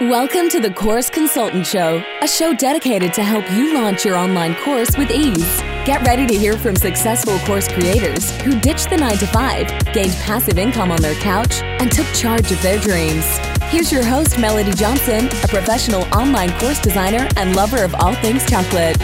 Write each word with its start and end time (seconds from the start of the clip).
Welcome 0.00 0.48
to 0.48 0.58
the 0.58 0.72
Course 0.72 1.08
Consultant 1.08 1.64
Show, 1.64 2.02
a 2.20 2.26
show 2.26 2.52
dedicated 2.52 3.14
to 3.14 3.22
help 3.22 3.48
you 3.52 3.74
launch 3.74 4.04
your 4.04 4.16
online 4.16 4.56
course 4.56 4.98
with 4.98 5.08
ease. 5.12 5.60
Get 5.86 6.04
ready 6.04 6.26
to 6.26 6.34
hear 6.34 6.58
from 6.58 6.74
successful 6.74 7.38
course 7.46 7.68
creators 7.68 8.28
who 8.40 8.58
ditched 8.58 8.90
the 8.90 8.96
9 8.96 9.18
to 9.18 9.26
5, 9.28 9.94
gained 9.94 10.12
passive 10.14 10.58
income 10.58 10.90
on 10.90 11.00
their 11.00 11.14
couch, 11.20 11.62
and 11.62 11.92
took 11.92 12.08
charge 12.08 12.50
of 12.50 12.60
their 12.60 12.80
dreams. 12.80 13.24
Here's 13.70 13.92
your 13.92 14.04
host, 14.04 14.36
Melody 14.36 14.72
Johnson, 14.72 15.26
a 15.26 15.46
professional 15.46 16.02
online 16.12 16.50
course 16.58 16.80
designer 16.80 17.28
and 17.36 17.54
lover 17.54 17.84
of 17.84 17.94
all 17.94 18.14
things 18.16 18.44
chocolate. 18.50 18.98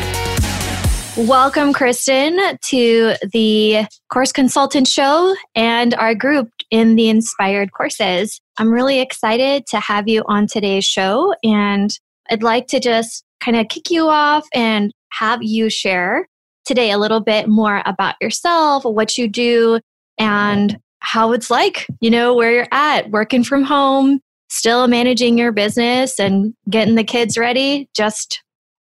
Welcome, 1.16 1.72
Kristin, 1.72 2.58
to 2.62 3.14
the 3.32 3.86
Course 4.12 4.32
Consultant 4.32 4.88
Show 4.88 5.36
and 5.54 5.94
our 5.94 6.16
group 6.16 6.50
in 6.72 6.96
the 6.96 7.10
Inspired 7.10 7.72
Courses. 7.72 8.40
I'm 8.60 8.70
really 8.70 9.00
excited 9.00 9.66
to 9.68 9.80
have 9.80 10.06
you 10.06 10.22
on 10.26 10.46
today's 10.46 10.84
show, 10.84 11.34
and 11.42 11.90
I'd 12.30 12.42
like 12.42 12.66
to 12.68 12.78
just 12.78 13.24
kind 13.40 13.56
of 13.56 13.68
kick 13.68 13.90
you 13.90 14.06
off 14.08 14.46
and 14.52 14.92
have 15.12 15.42
you 15.42 15.70
share 15.70 16.28
today 16.66 16.90
a 16.90 16.98
little 16.98 17.20
bit 17.20 17.48
more 17.48 17.82
about 17.86 18.16
yourself, 18.20 18.84
what 18.84 19.16
you 19.16 19.28
do, 19.28 19.80
and 20.18 20.78
how 20.98 21.32
it's 21.32 21.50
like, 21.50 21.86
you 22.02 22.10
know, 22.10 22.34
where 22.34 22.52
you're 22.52 22.68
at, 22.70 23.10
working 23.10 23.44
from 23.44 23.62
home, 23.62 24.20
still 24.50 24.86
managing 24.88 25.38
your 25.38 25.52
business 25.52 26.20
and 26.20 26.52
getting 26.68 26.96
the 26.96 27.02
kids 27.02 27.38
ready, 27.38 27.88
just 27.96 28.42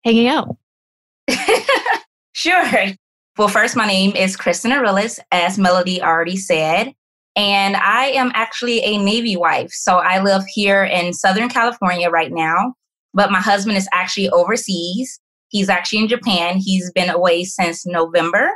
hanging 0.05 0.29
out. 0.29 0.55
Sure. 2.33 2.69
Well, 3.35 3.47
first, 3.47 3.75
my 3.75 3.87
name 3.87 4.15
is 4.15 4.37
Kristin 4.37 4.71
Arilus, 4.71 5.19
as 5.31 5.57
Melody 5.57 6.03
already 6.03 6.37
said. 6.37 6.93
And 7.37 7.75
I 7.75 8.07
am 8.07 8.31
actually 8.33 8.83
a 8.83 8.97
Navy 8.97 9.37
wife. 9.37 9.69
So 9.71 9.97
I 9.97 10.21
live 10.23 10.43
here 10.47 10.83
in 10.83 11.13
Southern 11.13 11.49
California 11.49 12.09
right 12.09 12.31
now, 12.31 12.73
but 13.13 13.31
my 13.31 13.39
husband 13.39 13.77
is 13.77 13.87
actually 13.93 14.27
overseas. 14.29 15.19
He's 15.49 15.69
actually 15.69 15.99
in 15.99 16.07
Japan. 16.07 16.57
He's 16.57 16.91
been 16.91 17.11
away 17.11 17.43
since 17.43 17.85
November. 17.85 18.49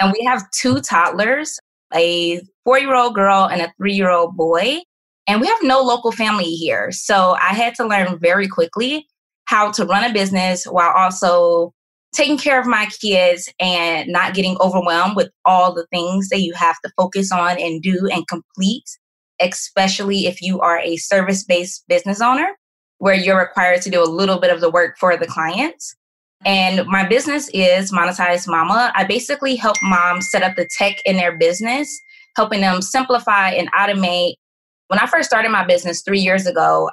And 0.00 0.12
we 0.12 0.24
have 0.26 0.50
two 0.50 0.80
toddlers 0.80 1.58
a 1.94 2.40
four 2.64 2.78
year 2.78 2.94
old 2.94 3.14
girl 3.14 3.48
and 3.50 3.62
a 3.62 3.72
three 3.78 3.94
year 3.94 4.10
old 4.10 4.36
boy. 4.36 4.80
And 5.28 5.40
we 5.40 5.46
have 5.46 5.62
no 5.62 5.80
local 5.80 6.10
family 6.10 6.50
here. 6.50 6.90
So 6.90 7.36
I 7.40 7.54
had 7.54 7.74
to 7.76 7.86
learn 7.86 8.18
very 8.18 8.48
quickly 8.48 9.06
how 9.44 9.70
to 9.72 9.84
run 9.84 10.04
a 10.04 10.12
business 10.12 10.64
while 10.64 10.90
also 10.90 11.72
taking 12.14 12.38
care 12.38 12.60
of 12.60 12.66
my 12.66 12.86
kids 13.00 13.52
and 13.60 14.08
not 14.08 14.34
getting 14.34 14.56
overwhelmed 14.60 15.16
with 15.16 15.30
all 15.44 15.74
the 15.74 15.86
things 15.92 16.28
that 16.30 16.40
you 16.40 16.54
have 16.54 16.76
to 16.84 16.90
focus 16.96 17.30
on 17.30 17.58
and 17.58 17.82
do 17.82 18.08
and 18.10 18.26
complete, 18.28 18.84
especially 19.40 20.26
if 20.26 20.40
you 20.40 20.60
are 20.60 20.78
a 20.78 20.96
service 20.96 21.44
based 21.44 21.84
business 21.88 22.20
owner 22.20 22.48
where 22.98 23.14
you're 23.14 23.38
required 23.38 23.82
to 23.82 23.90
do 23.90 24.02
a 24.02 24.06
little 24.06 24.40
bit 24.40 24.52
of 24.52 24.60
the 24.60 24.70
work 24.70 24.96
for 24.98 25.16
the 25.16 25.26
clients. 25.26 25.94
And 26.44 26.86
my 26.86 27.06
business 27.06 27.48
is 27.52 27.92
Monetize 27.92 28.46
Mama. 28.48 28.92
I 28.94 29.04
basically 29.04 29.56
help 29.56 29.76
moms 29.82 30.30
set 30.30 30.42
up 30.42 30.56
the 30.56 30.68
tech 30.78 30.96
in 31.04 31.16
their 31.16 31.36
business, 31.36 31.88
helping 32.36 32.60
them 32.60 32.80
simplify 32.80 33.50
and 33.50 33.70
automate. 33.72 34.34
When 34.86 34.98
I 34.98 35.06
first 35.06 35.28
started 35.28 35.50
my 35.50 35.64
business 35.64 36.02
three 36.02 36.20
years 36.20 36.46
ago, 36.46 36.90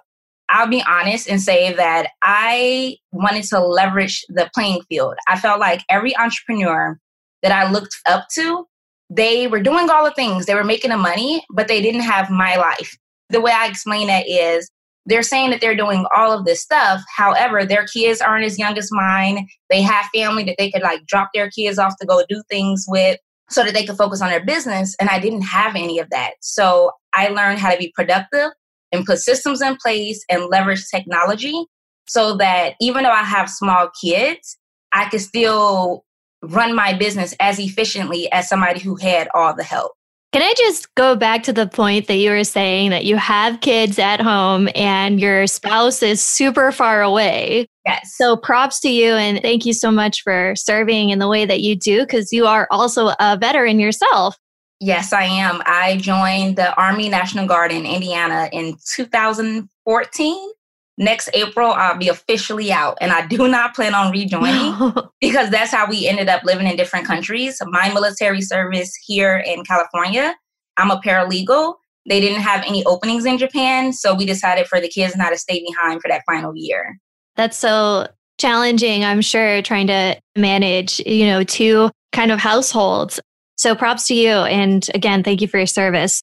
I'll 0.56 0.67
be 0.67 0.81
honest 0.88 1.28
and 1.28 1.42
say 1.42 1.73
that 1.73 2.11
I 2.22 2.95
wanted 3.11 3.44
to 3.50 3.59
leverage 3.59 4.23
the 4.30 4.50
playing 4.53 4.84
field. 4.88 5.16
I 5.28 5.38
felt 5.38 5.59
like 5.59 5.81
every 5.89 6.16
entrepreneur 6.16 6.98
that 7.44 7.52
I 7.52 7.70
looked 7.70 7.98
up 8.08 8.28
to, 8.36 8.66
they 9.09 9.48
were 9.48 9.61
doing 9.61 9.89
all 9.89 10.06
the 10.06 10.14
things, 10.14 10.45
they 10.45 10.56
were 10.56 10.64
making 10.64 10.92
the 10.92 10.98
money, 10.98 11.45
but 11.53 11.67
they 11.67 11.81
didn't 11.81 12.03
have 12.03 12.30
my 12.30 12.56
life. 12.56 12.98
The 13.31 13.42
way 13.42 13.52
I 13.52 13.67
explain 13.67 14.08
that 14.08 14.30
is 14.30 14.72
they're 15.06 15.23
saying 15.23 15.50
that 15.50 15.59
they're 15.59 15.76
doing 15.76 16.06
all 16.16 16.31
of 16.31 16.45
this 16.45 16.61
stuff. 16.61 17.02
However, 17.17 17.66
their 17.66 17.86
kids 17.86 18.22
aren't 18.22 18.45
as 18.45 18.58
young 18.58 18.78
as 18.78 18.89
mine. 18.94 19.45
They 19.70 19.81
have 19.81 20.06
family 20.16 20.45
that 20.45 20.56
they 20.58 20.72
could 20.72 20.83
like 20.83 21.05
drop 21.05 21.32
their 21.33 21.49
kids 21.49 21.77
off 21.77 21.98
to 21.99 22.08
go 22.08 22.23
do 22.30 22.42
things 22.49 22.86
with 22.87 23.20
so 23.49 23.66
that 23.66 23.73
they 23.73 23.86
could 23.86 23.98
focus 23.98 24.22
on 24.22 24.30
their 24.30 24.45
business. 24.45 24.95
And 25.02 25.10
I 25.10 25.20
didn't 25.20 25.42
have 25.42 25.76
any 25.76 25.99
of 25.99 26.10
that. 26.11 26.36
So 26.39 26.92
I 27.14 27.27
learned 27.27 27.60
how 27.60 27.72
to 27.72 27.77
be 27.77 27.92
productive 27.93 28.52
and 28.92 29.06
put 29.06 29.20
systems 29.20 29.62
in 29.62 29.76
place 29.78 30.23
and 30.30 30.46
leverage 30.46 30.86
technology 30.90 31.66
so 32.08 32.38
that 32.38 32.76
even 32.80 33.04
though 33.04 33.12
I 33.12 33.23
have 33.23 33.50
small 33.50 33.90
kids, 34.02 34.58
I 34.92 35.06
can 35.10 35.20
still 35.20 36.04
run 36.42 36.76
my 36.76 36.94
business 36.94 37.36
as 37.40 37.60
efficiently 37.60 38.32
as 38.32 38.48
somebody 38.48 38.80
who 38.80 38.96
had 38.96 39.28
all 39.34 39.56
the 39.56 39.64
help. 39.64 39.94
Can 40.32 40.42
I 40.42 40.54
just 40.58 40.94
go 40.96 41.16
back 41.16 41.44
to 41.44 41.54
the 41.54 41.66
point 41.66 42.08
that 42.08 42.18
you 42.18 42.30
were 42.30 42.44
saying 42.44 42.90
that 42.90 43.06
you 43.06 43.16
have 43.16 43.62
kids 43.62 43.98
at 43.98 44.20
home 44.20 44.68
and 44.76 45.17
your 45.20 45.48
spouse 45.48 46.04
is 46.04 46.22
super 46.22 46.73
far 46.73 47.02
away? 47.02 47.67
Yes. 47.86 48.16
So 48.17 48.36
props 48.36 48.82
to 48.82 48.90
you 48.90 49.14
and 49.14 49.42
thank 49.42 49.66
you 49.66 49.72
so 49.72 49.92
much 49.92 50.23
for 50.23 50.54
serving 50.58 51.10
in 51.10 51.20
the 51.20 51.30
way 51.30 51.46
that 51.46 51.62
you 51.62 51.76
do 51.78 52.02
because 52.02 52.34
you 52.34 52.48
are 52.48 52.67
also 52.70 53.14
a 53.17 53.38
veteran 53.40 53.80
yourself. 53.80 54.38
Yes, 54.80 55.13
I 55.13 55.23
am. 55.23 55.61
I 55.65 55.97
joined 55.97 56.58
the 56.58 56.75
Army 56.75 57.09
National 57.09 57.47
Guard 57.47 57.71
in 57.71 57.86
Indiana 57.86 58.49
in 58.52 58.77
2014. 58.95 60.49
Next 60.97 61.30
April, 61.33 61.71
I'll 61.71 61.97
be 61.97 62.08
officially 62.08 62.71
out, 62.71 62.97
and 63.02 63.11
I 63.11 63.27
do 63.27 63.47
not 63.49 63.75
plan 63.75 63.93
on 63.93 64.11
rejoining 64.11 64.93
because 65.21 65.49
that's 65.49 65.71
how 65.71 65.89
we 65.89 66.08
ended 66.08 66.30
up 66.30 66.43
living 66.43 66.67
in 66.67 66.77
different 66.77 67.05
countries. 67.05 67.61
My 67.65 67.93
military 67.93 68.41
service 68.41 68.93
here 69.05 69.37
in 69.37 69.63
California, 69.65 70.36
I'm 70.77 70.92
a 70.92 71.02
paralegal. 71.02 71.75
They 72.07 72.21
didn't 72.21 72.42
have 72.42 72.63
any 72.65 72.86
openings 72.86 73.25
in 73.25 73.37
Japan, 73.37 73.92
so 73.92 74.13
we 74.13 74.25
decided 74.25 74.67
for 74.67 74.80
the 74.80 74.87
kids 74.87 75.15
not 75.15 75.31
to 75.31 75.37
stay 75.37 75.63
behind 75.67 76.02
for 76.02 76.07
that 76.07 76.21
final 76.25 76.55
year. 76.55 76.97
That's 77.36 77.57
so 77.57 78.07
challenging, 78.37 79.03
I'm 79.03 79.21
sure, 79.21 79.61
trying 79.61 79.87
to 79.87 80.19
manage, 80.36 80.99
you 80.99 81.25
know, 81.25 81.43
two 81.43 81.89
kind 82.11 82.31
of 82.31 82.39
households. 82.39 83.19
So 83.65 83.73
props 83.73 84.05
to 84.09 84.14
you. 84.14 84.30
And 84.30 84.87
again, 84.93 85.23
thank 85.23 85.42
you 85.42 85.48
for 85.48 85.58
your 85.58 85.65
service. 85.65 86.21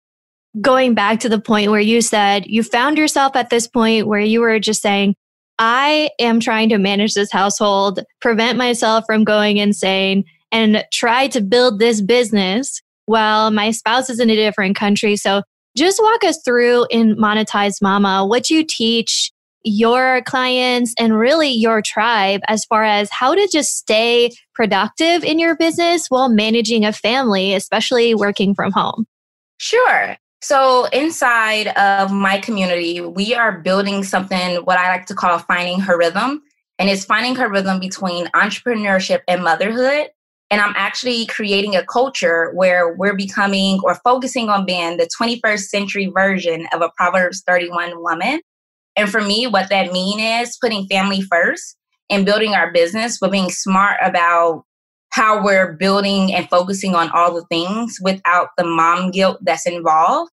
Going 0.61 0.95
back 0.95 1.19
to 1.19 1.29
the 1.29 1.41
point 1.41 1.73
where 1.73 1.81
you 1.81 2.01
said 2.01 2.47
you 2.47 2.63
found 2.63 2.97
yourself 2.97 3.35
at 3.35 3.51
this 3.51 3.67
point 3.67 4.07
where 4.07 4.21
you 4.21 4.41
were 4.41 4.61
just 4.61 4.81
saying, 4.81 5.17
I 5.59 6.11
am 6.21 6.39
trying 6.39 6.69
to 6.69 6.79
manage 6.79 7.15
this 7.15 7.33
household, 7.33 7.99
prevent 8.21 8.59
myself 8.59 9.03
from 9.09 9.25
going 9.25 9.57
insane, 9.57 10.23
and 10.53 10.85
try 10.93 11.27
to 11.27 11.41
build 11.41 11.81
this 11.81 12.01
business 12.01 12.81
while 13.07 13.51
my 13.51 13.73
spouse 13.73 14.09
is 14.09 14.21
in 14.21 14.31
a 14.31 14.37
different 14.37 14.77
country. 14.77 15.17
So 15.17 15.43
just 15.77 16.01
walk 16.01 16.23
us 16.23 16.39
through 16.45 16.87
in 16.91 17.17
Monetize 17.17 17.83
Mama 17.83 18.25
what 18.25 18.51
you 18.51 18.65
teach 18.65 19.33
your 19.65 20.23
clients 20.23 20.95
and 20.99 21.19
really 21.19 21.51
your 21.51 21.83
tribe 21.83 22.41
as 22.49 22.65
far 22.65 22.85
as 22.85 23.11
how 23.11 23.35
to 23.35 23.49
just 23.53 23.77
stay 23.77 24.31
productive 24.55 25.25
in 25.25 25.39
your 25.39 25.57
business 25.57 26.09
while 26.09 26.29
managing 26.29 26.85
a 26.85 26.93
family, 26.93 27.55
especially 27.55 28.15
working 28.15 28.55
from 28.55 28.73
home? 28.73 29.07
Sure. 29.59 30.17
So, 30.43 30.87
inside 30.87 31.69
of 31.69 32.11
my 32.11 32.39
community, 32.39 33.01
we 33.01 33.33
are 33.33 33.61
building 33.61 34.03
something 34.03 34.57
what 34.65 34.77
I 34.77 34.89
like 34.89 35.07
to 35.07 35.15
call 35.15 35.39
finding 35.39 35.79
her 35.81 35.97
rhythm. 35.97 36.43
And 36.81 36.91
it's 36.91 37.05
finding 37.05 37.37
her 37.37 37.49
rhythm 37.49 37.79
between 37.79 38.27
entrepreneurship 38.35 39.21
and 39.29 39.45
motherhood. 39.45 40.09
And 40.51 40.61
I'm 40.61 40.75
actually 40.77 41.27
creating 41.27 41.77
a 41.77 41.85
culture 41.85 42.51
where 42.55 42.93
we're 42.93 43.15
becoming 43.15 43.79
or 43.85 43.95
focusing 44.03 44.49
on 44.49 44.67
being 44.67 44.97
the 44.97 45.09
21st 45.19 45.61
century 45.61 46.07
version 46.07 46.67
of 46.75 46.83
a 46.83 46.91
Proverbs 46.97 47.43
31 47.47 48.03
woman. 48.03 48.41
And 48.97 49.11
for 49.11 49.21
me, 49.21 49.47
what 49.47 49.69
that 49.71 49.93
means 49.93 50.49
is 50.49 50.59
putting 50.61 50.87
family 50.87 51.23
first 51.23 51.77
and 52.11 52.27
building 52.27 52.55
our 52.55 52.71
business, 52.73 53.19
but 53.19 53.33
being 53.33 53.51
smart 53.51 53.99
about 54.03 54.65
how 55.11 55.43
we're 55.43 55.75
building 55.75 56.33
and 56.33 56.49
focusing 56.49 56.95
on 56.95 57.11
all 57.11 57.35
the 57.35 57.45
things 57.51 57.99
without 58.03 58.49
the 58.57 58.65
mom 58.65 59.11
guilt 59.11 59.39
that's 59.43 59.67
involved. 59.67 60.31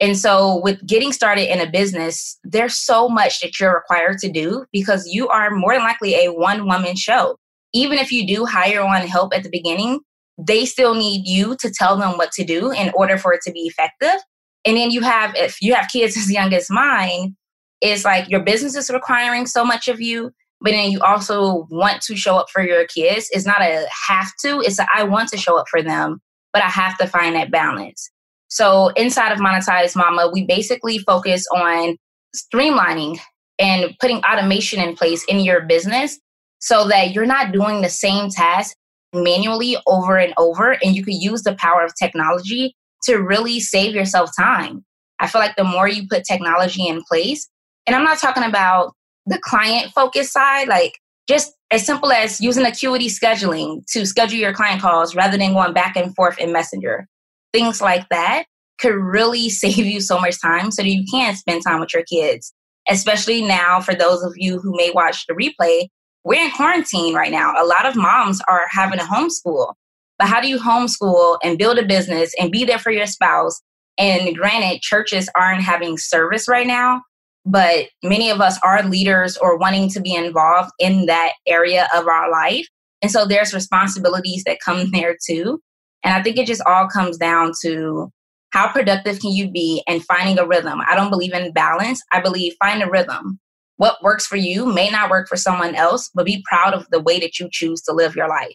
And 0.00 0.18
so, 0.18 0.60
with 0.62 0.84
getting 0.84 1.12
started 1.12 1.52
in 1.52 1.60
a 1.60 1.70
business, 1.70 2.38
there's 2.42 2.76
so 2.76 3.08
much 3.08 3.40
that 3.40 3.60
you're 3.60 3.74
required 3.74 4.18
to 4.18 4.32
do 4.32 4.64
because 4.72 5.06
you 5.06 5.28
are 5.28 5.50
more 5.50 5.74
than 5.74 5.84
likely 5.84 6.14
a 6.14 6.32
one 6.32 6.66
woman 6.66 6.96
show. 6.96 7.36
Even 7.72 7.98
if 7.98 8.10
you 8.10 8.26
do 8.26 8.44
hire 8.44 8.80
on 8.80 9.06
help 9.06 9.32
at 9.34 9.44
the 9.44 9.50
beginning, 9.50 10.00
they 10.38 10.64
still 10.64 10.94
need 10.94 11.26
you 11.26 11.56
to 11.60 11.70
tell 11.70 11.96
them 11.96 12.18
what 12.18 12.32
to 12.32 12.44
do 12.44 12.72
in 12.72 12.90
order 12.94 13.16
for 13.16 13.32
it 13.32 13.40
to 13.46 13.52
be 13.52 13.60
effective. 13.60 14.20
And 14.64 14.76
then 14.76 14.90
you 14.90 15.02
have, 15.02 15.34
if 15.36 15.60
you 15.62 15.74
have 15.74 15.88
kids 15.88 16.16
as 16.16 16.30
young 16.30 16.52
as 16.52 16.68
mine, 16.68 17.36
it's 17.82 18.04
like 18.04 18.30
your 18.30 18.40
business 18.40 18.76
is 18.76 18.90
requiring 18.90 19.44
so 19.46 19.64
much 19.64 19.88
of 19.88 20.00
you, 20.00 20.30
but 20.60 20.70
then 20.70 20.90
you 20.90 21.00
also 21.00 21.66
want 21.68 22.00
to 22.02 22.16
show 22.16 22.36
up 22.36 22.48
for 22.48 22.64
your 22.64 22.86
kids. 22.86 23.28
It's 23.32 23.44
not 23.44 23.60
a 23.60 23.86
have 24.08 24.30
to, 24.44 24.60
it's 24.60 24.78
a 24.78 24.86
I 24.94 25.02
want 25.02 25.28
to 25.30 25.36
show 25.36 25.58
up 25.58 25.66
for 25.68 25.82
them, 25.82 26.20
but 26.52 26.62
I 26.62 26.68
have 26.68 26.96
to 26.98 27.08
find 27.08 27.34
that 27.34 27.50
balance. 27.50 28.10
So 28.48 28.88
inside 28.90 29.32
of 29.32 29.38
Monetize 29.38 29.96
Mama, 29.96 30.30
we 30.32 30.46
basically 30.46 30.98
focus 30.98 31.44
on 31.54 31.96
streamlining 32.36 33.18
and 33.58 33.92
putting 34.00 34.18
automation 34.18 34.80
in 34.80 34.94
place 34.94 35.24
in 35.24 35.40
your 35.40 35.62
business 35.62 36.18
so 36.60 36.86
that 36.88 37.12
you're 37.12 37.26
not 37.26 37.52
doing 37.52 37.82
the 37.82 37.88
same 37.88 38.30
task 38.30 38.76
manually 39.12 39.76
over 39.88 40.16
and 40.16 40.32
over 40.38 40.72
and 40.82 40.94
you 40.94 41.04
can 41.04 41.20
use 41.20 41.42
the 41.42 41.56
power 41.56 41.84
of 41.84 41.92
technology 41.96 42.76
to 43.04 43.16
really 43.16 43.58
save 43.58 43.94
yourself 43.94 44.30
time. 44.38 44.84
I 45.18 45.26
feel 45.26 45.40
like 45.40 45.56
the 45.56 45.64
more 45.64 45.88
you 45.88 46.06
put 46.08 46.24
technology 46.24 46.86
in 46.86 47.02
place, 47.02 47.48
And 47.86 47.96
I'm 47.96 48.04
not 48.04 48.18
talking 48.18 48.44
about 48.44 48.94
the 49.26 49.38
client 49.38 49.92
focused 49.92 50.32
side, 50.32 50.68
like 50.68 50.98
just 51.28 51.52
as 51.70 51.86
simple 51.86 52.12
as 52.12 52.40
using 52.40 52.64
Acuity 52.64 53.08
scheduling 53.08 53.84
to 53.92 54.06
schedule 54.06 54.38
your 54.38 54.52
client 54.52 54.82
calls 54.82 55.14
rather 55.14 55.36
than 55.36 55.54
going 55.54 55.72
back 55.72 55.96
and 55.96 56.14
forth 56.14 56.38
in 56.38 56.52
Messenger. 56.52 57.06
Things 57.52 57.80
like 57.80 58.08
that 58.10 58.44
could 58.78 58.94
really 58.94 59.48
save 59.50 59.78
you 59.78 60.00
so 60.00 60.18
much 60.18 60.40
time 60.40 60.70
so 60.70 60.82
that 60.82 60.88
you 60.88 61.04
can 61.10 61.34
spend 61.34 61.62
time 61.62 61.80
with 61.80 61.94
your 61.94 62.04
kids. 62.04 62.52
Especially 62.88 63.42
now, 63.42 63.80
for 63.80 63.94
those 63.94 64.22
of 64.22 64.32
you 64.36 64.58
who 64.58 64.76
may 64.76 64.90
watch 64.90 65.24
the 65.26 65.34
replay, 65.34 65.86
we're 66.24 66.44
in 66.44 66.50
quarantine 66.50 67.14
right 67.14 67.30
now. 67.30 67.54
A 67.56 67.64
lot 67.66 67.86
of 67.86 67.96
moms 67.96 68.40
are 68.48 68.62
having 68.70 68.98
a 68.98 69.04
homeschool. 69.04 69.74
But 70.18 70.28
how 70.28 70.40
do 70.40 70.48
you 70.48 70.58
homeschool 70.58 71.38
and 71.42 71.58
build 71.58 71.78
a 71.78 71.86
business 71.86 72.32
and 72.38 72.50
be 72.50 72.64
there 72.64 72.78
for 72.78 72.90
your 72.90 73.06
spouse? 73.06 73.60
And 73.98 74.34
granted, 74.36 74.80
churches 74.80 75.28
aren't 75.36 75.62
having 75.62 75.98
service 75.98 76.48
right 76.48 76.66
now, 76.66 77.02
but 77.44 77.86
many 78.02 78.30
of 78.30 78.40
us 78.40 78.58
are 78.62 78.82
leaders 78.82 79.36
or 79.36 79.58
wanting 79.58 79.88
to 79.90 80.00
be 80.00 80.14
involved 80.14 80.70
in 80.78 81.06
that 81.06 81.32
area 81.46 81.88
of 81.94 82.06
our 82.06 82.30
life. 82.30 82.66
And 83.02 83.10
so 83.10 83.26
there's 83.26 83.54
responsibilities 83.54 84.44
that 84.44 84.60
come 84.64 84.90
there 84.92 85.16
too. 85.26 85.60
And 86.04 86.14
I 86.14 86.22
think 86.22 86.36
it 86.38 86.46
just 86.46 86.62
all 86.66 86.88
comes 86.88 87.16
down 87.16 87.52
to 87.62 88.10
how 88.50 88.70
productive 88.70 89.20
can 89.20 89.32
you 89.32 89.50
be 89.50 89.82
and 89.88 90.04
finding 90.04 90.38
a 90.38 90.46
rhythm. 90.46 90.80
I 90.86 90.94
don't 90.94 91.10
believe 91.10 91.32
in 91.32 91.52
balance. 91.52 92.02
I 92.12 92.20
believe 92.20 92.54
find 92.58 92.82
a 92.82 92.90
rhythm. 92.90 93.38
What 93.76 94.02
works 94.02 94.26
for 94.26 94.36
you 94.36 94.66
may 94.66 94.90
not 94.90 95.10
work 95.10 95.26
for 95.28 95.36
someone 95.36 95.74
else, 95.74 96.10
but 96.14 96.26
be 96.26 96.44
proud 96.48 96.74
of 96.74 96.86
the 96.90 97.00
way 97.00 97.18
that 97.20 97.40
you 97.40 97.48
choose 97.50 97.80
to 97.82 97.92
live 97.92 98.14
your 98.14 98.28
life. 98.28 98.52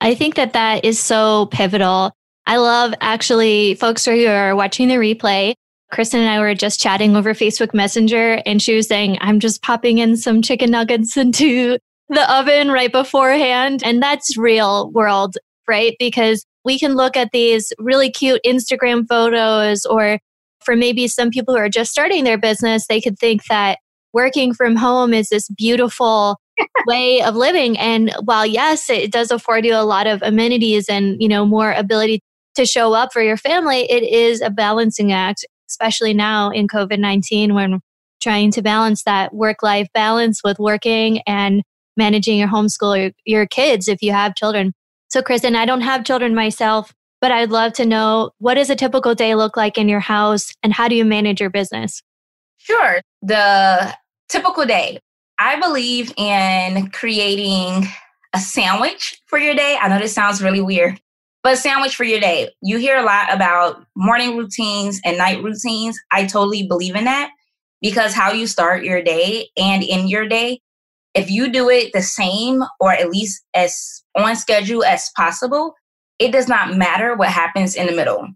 I 0.00 0.14
think 0.14 0.36
that 0.36 0.52
that 0.54 0.84
is 0.84 0.98
so 0.98 1.46
pivotal. 1.46 2.12
I 2.46 2.56
love 2.56 2.94
actually 3.00 3.74
folks 3.74 4.04
who 4.04 4.26
are 4.26 4.56
watching 4.56 4.88
the 4.88 4.94
replay. 4.94 5.54
Kristin 5.92 6.20
and 6.20 6.28
I 6.28 6.40
were 6.40 6.54
just 6.54 6.80
chatting 6.80 7.16
over 7.16 7.34
Facebook 7.34 7.74
Messenger, 7.74 8.42
and 8.46 8.62
she 8.62 8.76
was 8.76 8.86
saying, 8.86 9.18
I'm 9.20 9.40
just 9.40 9.62
popping 9.62 9.98
in 9.98 10.16
some 10.16 10.42
chicken 10.42 10.70
nuggets 10.70 11.16
into 11.16 11.78
the 12.08 12.32
oven 12.32 12.70
right 12.70 12.90
beforehand. 12.90 13.82
And 13.84 14.02
that's 14.02 14.36
real 14.36 14.90
world, 14.90 15.36
right? 15.68 15.94
Because 15.98 16.44
we 16.64 16.78
can 16.78 16.94
look 16.94 17.16
at 17.16 17.30
these 17.32 17.72
really 17.78 18.10
cute 18.10 18.40
Instagram 18.44 19.06
photos, 19.08 19.84
or 19.86 20.18
for 20.64 20.76
maybe 20.76 21.08
some 21.08 21.30
people 21.30 21.54
who 21.54 21.60
are 21.60 21.68
just 21.68 21.90
starting 21.90 22.24
their 22.24 22.38
business, 22.38 22.86
they 22.86 23.00
could 23.00 23.18
think 23.18 23.44
that 23.46 23.78
working 24.12 24.52
from 24.52 24.76
home 24.76 25.14
is 25.14 25.28
this 25.28 25.48
beautiful 25.48 26.36
way 26.86 27.22
of 27.22 27.36
living. 27.36 27.78
And 27.78 28.12
while 28.24 28.44
yes, 28.44 28.90
it 28.90 29.12
does 29.12 29.30
afford 29.30 29.64
you 29.64 29.74
a 29.74 29.84
lot 29.84 30.06
of 30.06 30.22
amenities 30.22 30.88
and, 30.88 31.20
you 31.20 31.28
know, 31.28 31.46
more 31.46 31.72
ability 31.72 32.20
to 32.56 32.66
show 32.66 32.92
up 32.92 33.12
for 33.12 33.22
your 33.22 33.36
family, 33.36 33.90
it 33.90 34.02
is 34.02 34.40
a 34.40 34.50
balancing 34.50 35.12
act, 35.12 35.46
especially 35.70 36.12
now 36.12 36.50
in 36.50 36.68
COVID 36.68 36.98
19 36.98 37.54
when 37.54 37.80
trying 38.20 38.50
to 38.50 38.62
balance 38.62 39.04
that 39.04 39.32
work 39.32 39.62
life 39.62 39.88
balance 39.94 40.42
with 40.44 40.58
working 40.58 41.20
and 41.26 41.62
managing 41.96 42.38
your 42.38 42.48
homeschool, 42.48 43.00
your, 43.00 43.10
your 43.24 43.46
kids 43.46 43.88
if 43.88 44.02
you 44.02 44.12
have 44.12 44.34
children. 44.34 44.72
So, 45.08 45.22
Kristin, 45.22 45.56
I 45.56 45.64
don't 45.64 45.80
have 45.80 46.04
children 46.04 46.34
myself, 46.34 46.92
but 47.20 47.32
I'd 47.32 47.50
love 47.50 47.72
to 47.74 47.86
know 47.86 48.30
what 48.38 48.54
does 48.54 48.70
a 48.70 48.76
typical 48.76 49.14
day 49.14 49.34
look 49.34 49.56
like 49.56 49.78
in 49.78 49.88
your 49.88 50.00
house 50.00 50.52
and 50.62 50.72
how 50.72 50.88
do 50.88 50.94
you 50.94 51.04
manage 51.04 51.40
your 51.40 51.50
business? 51.50 52.02
Sure. 52.58 53.00
The 53.22 53.94
typical 54.28 54.66
day. 54.66 55.00
I 55.38 55.58
believe 55.58 56.12
in 56.16 56.90
creating 56.90 57.86
a 58.34 58.38
sandwich 58.38 59.20
for 59.26 59.38
your 59.38 59.54
day. 59.54 59.78
I 59.80 59.88
know 59.88 59.98
this 59.98 60.12
sounds 60.12 60.42
really 60.42 60.60
weird, 60.60 61.00
but 61.42 61.58
sandwich 61.58 61.96
for 61.96 62.04
your 62.04 62.20
day. 62.20 62.50
You 62.62 62.78
hear 62.78 62.98
a 62.98 63.04
lot 63.04 63.32
about 63.32 63.84
morning 63.96 64.36
routines 64.36 65.00
and 65.04 65.18
night 65.18 65.42
routines. 65.42 65.98
I 66.10 66.26
totally 66.26 66.66
believe 66.66 66.96
in 66.96 67.04
that 67.04 67.30
because 67.80 68.12
how 68.12 68.32
you 68.32 68.46
start 68.46 68.84
your 68.84 69.02
day 69.02 69.48
and 69.56 69.82
in 69.82 70.08
your 70.08 70.28
day, 70.28 70.60
if 71.14 71.30
you 71.30 71.50
do 71.50 71.68
it 71.70 71.92
the 71.92 72.02
same 72.02 72.62
or 72.78 72.92
at 72.92 73.10
least 73.10 73.42
as 73.54 74.02
on 74.14 74.36
schedule 74.36 74.84
as 74.84 75.10
possible, 75.16 75.74
it 76.18 76.32
does 76.32 76.48
not 76.48 76.76
matter 76.76 77.16
what 77.16 77.30
happens 77.30 77.74
in 77.74 77.86
the 77.86 77.92
middle. 77.92 78.28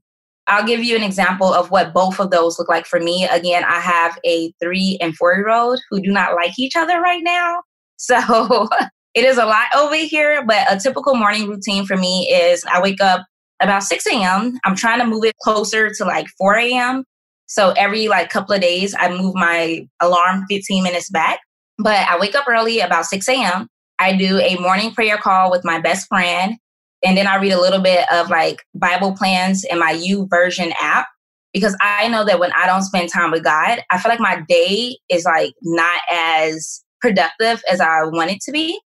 I'll 0.47 0.67
give 0.67 0.83
you 0.83 0.97
an 0.97 1.03
example 1.03 1.53
of 1.53 1.71
what 1.71 1.95
both 1.95 2.21
of 2.21 2.31
those 2.31 2.59
look 2.59 2.69
like 2.69 2.87
for 2.87 3.01
me. 3.01 3.27
Again, 3.31 3.65
I 3.65 3.81
have 3.81 4.19
a 4.25 4.53
three 4.63 4.99
and 5.01 5.17
four 5.17 5.35
year 5.35 5.49
old 5.49 5.81
who 5.91 6.03
do 6.03 6.11
not 6.11 6.35
like 6.35 6.59
each 6.59 6.77
other 6.77 7.01
right 7.01 7.23
now. 7.23 7.63
So 7.97 8.69
it 9.15 9.25
is 9.25 9.39
a 9.39 9.47
lot 9.47 9.67
over 9.77 9.95
here, 9.95 10.45
but 10.45 10.73
a 10.73 10.79
typical 10.79 11.15
morning 11.15 11.49
routine 11.49 11.87
for 11.87 11.97
me 11.97 12.29
is 12.33 12.65
I 12.71 12.81
wake 12.81 13.01
up 13.01 13.25
about 13.61 13.85
6 13.85 14.07
a.m. 14.09 14.59
I'm 14.65 14.75
trying 14.75 14.99
to 14.99 15.07
move 15.07 15.25
it 15.25 15.37
closer 15.43 15.91
to 15.91 16.05
like 16.05 16.27
4 16.37 16.57
a.m. 16.57 17.05
So 17.47 17.71
every 17.77 18.09
like 18.09 18.31
couple 18.31 18.55
of 18.55 18.61
days, 18.61 18.95
I 18.99 19.09
move 19.11 19.35
my 19.35 19.87
alarm 20.01 20.45
15 20.49 20.83
minutes 20.83 21.11
back. 21.11 21.41
But 21.79 22.09
I 22.09 22.19
wake 22.19 22.35
up 22.35 22.49
early 22.49 22.81
about 22.81 23.07
6 23.07 23.29
a.m. 23.29 23.69
I 23.99 24.17
do 24.17 24.39
a 24.39 24.57
morning 24.59 24.93
prayer 24.93 25.17
call 25.17 25.51
with 25.51 25.65
my 25.65 25.81
best 25.81 26.09
friend. 26.09 26.57
And 27.05 27.17
then 27.17 27.27
I 27.27 27.37
read 27.37 27.53
a 27.53 27.61
little 27.61 27.81
bit 27.81 28.07
of 28.13 28.31
like 28.31 28.63
Bible 28.75 29.15
plans 29.15 29.65
in 29.65 29.79
my 29.79 29.95
YouVersion 29.95 30.73
app 30.81 31.07
because 31.53 31.77
I 31.81 32.09
know 32.09 32.25
that 32.25 32.41
when 32.41 32.53
I 32.53 32.67
don't 32.67 32.83
spend 32.83 33.13
time 33.13 33.31
with 33.31 33.45
God, 33.45 33.81
I 33.91 33.99
feel 33.99 34.11
like 34.11 34.21
my 34.21 34.43
day 34.49 34.97
is 35.09 35.25
like 35.25 35.53
not 35.63 36.01
as 36.11 36.83
productive 37.01 37.63
as 37.71 37.81
I 37.81 38.05
want 38.05 38.31
it 38.31 38.41
to 38.43 38.53
be. 38.53 38.81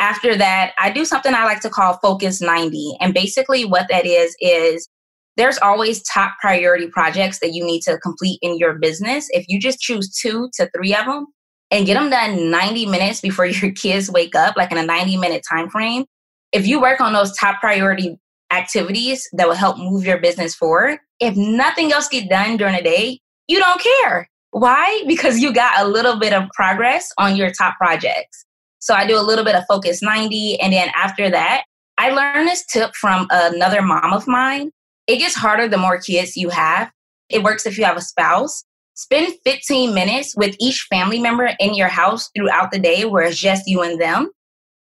After 0.00 0.36
that, 0.36 0.72
I 0.78 0.90
do 0.90 1.04
something 1.04 1.34
I 1.34 1.44
like 1.44 1.60
to 1.60 1.70
call 1.70 1.98
Focus 2.02 2.40
90. 2.40 2.96
And 3.00 3.14
basically, 3.14 3.64
what 3.64 3.86
that 3.88 4.06
is, 4.06 4.36
is 4.40 4.88
there's 5.36 5.58
always 5.58 6.02
top 6.02 6.34
priority 6.40 6.88
projects 6.88 7.40
that 7.40 7.52
you 7.52 7.64
need 7.64 7.82
to 7.82 7.98
complete 7.98 8.38
in 8.42 8.58
your 8.58 8.74
business. 8.74 9.28
If 9.30 9.46
you 9.48 9.58
just 9.58 9.80
choose 9.80 10.14
two 10.14 10.50
to 10.54 10.70
three 10.76 10.94
of 10.94 11.06
them 11.06 11.26
and 11.70 11.86
get 11.86 11.94
them 11.94 12.10
done 12.10 12.50
90 12.50 12.86
minutes 12.86 13.20
before 13.20 13.46
your 13.46 13.72
kids 13.72 14.10
wake 14.10 14.34
up, 14.34 14.56
like 14.56 14.70
in 14.72 14.78
a 14.78 14.86
90 14.86 15.16
minute 15.16 15.42
time 15.48 15.68
frame, 15.68 16.04
if 16.52 16.66
you 16.66 16.80
work 16.80 17.00
on 17.00 17.12
those 17.12 17.36
top 17.36 17.60
priority 17.60 18.16
activities 18.52 19.28
that 19.32 19.48
will 19.48 19.54
help 19.54 19.76
move 19.78 20.04
your 20.04 20.18
business 20.18 20.54
forward, 20.54 20.98
if 21.18 21.36
nothing 21.36 21.92
else 21.92 22.08
get 22.08 22.28
done 22.28 22.56
during 22.56 22.76
the 22.76 22.82
day, 22.82 23.18
you 23.48 23.58
don't 23.58 23.80
care. 23.80 24.28
Why? 24.50 25.02
Because 25.08 25.40
you 25.40 25.52
got 25.52 25.84
a 25.84 25.88
little 25.88 26.18
bit 26.18 26.32
of 26.32 26.48
progress 26.54 27.10
on 27.18 27.34
your 27.34 27.50
top 27.50 27.76
projects. 27.76 28.44
So 28.84 28.92
I 28.92 29.06
do 29.06 29.18
a 29.18 29.24
little 29.24 29.46
bit 29.46 29.54
of 29.54 29.64
focus 29.66 30.02
90. 30.02 30.60
And 30.60 30.74
then 30.74 30.90
after 30.94 31.30
that, 31.30 31.64
I 31.96 32.10
learned 32.10 32.46
this 32.46 32.66
tip 32.66 32.94
from 32.94 33.26
another 33.30 33.80
mom 33.80 34.12
of 34.12 34.28
mine. 34.28 34.72
It 35.06 35.16
gets 35.16 35.34
harder 35.34 35.68
the 35.68 35.78
more 35.78 35.98
kids 35.98 36.36
you 36.36 36.50
have. 36.50 36.90
It 37.30 37.42
works 37.42 37.64
if 37.64 37.78
you 37.78 37.84
have 37.84 37.96
a 37.96 38.02
spouse. 38.02 38.62
Spend 38.92 39.32
15 39.42 39.94
minutes 39.94 40.36
with 40.36 40.54
each 40.60 40.86
family 40.90 41.18
member 41.18 41.48
in 41.58 41.72
your 41.72 41.88
house 41.88 42.28
throughout 42.36 42.72
the 42.72 42.78
day 42.78 43.06
where 43.06 43.22
it's 43.22 43.38
just 43.38 43.66
you 43.66 43.80
and 43.80 43.98
them. 43.98 44.30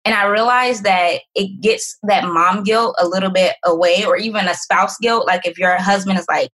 And 0.03 0.13
I 0.13 0.25
realized 0.25 0.83
that 0.83 1.21
it 1.33 1.61
gets 1.61 1.97
that 2.03 2.25
mom 2.25 2.65
guilt 2.65 2.95
a 2.99 3.07
little 3.07 3.31
bit 3.31 3.55
away, 3.63 4.03
or 4.03 4.17
even 4.17 4.49
a 4.49 4.53
spouse 4.53 4.97
guilt. 4.97 5.25
Like 5.25 5.47
if 5.47 5.57
your 5.57 5.77
husband 5.77 6.19
is 6.19 6.25
like 6.27 6.49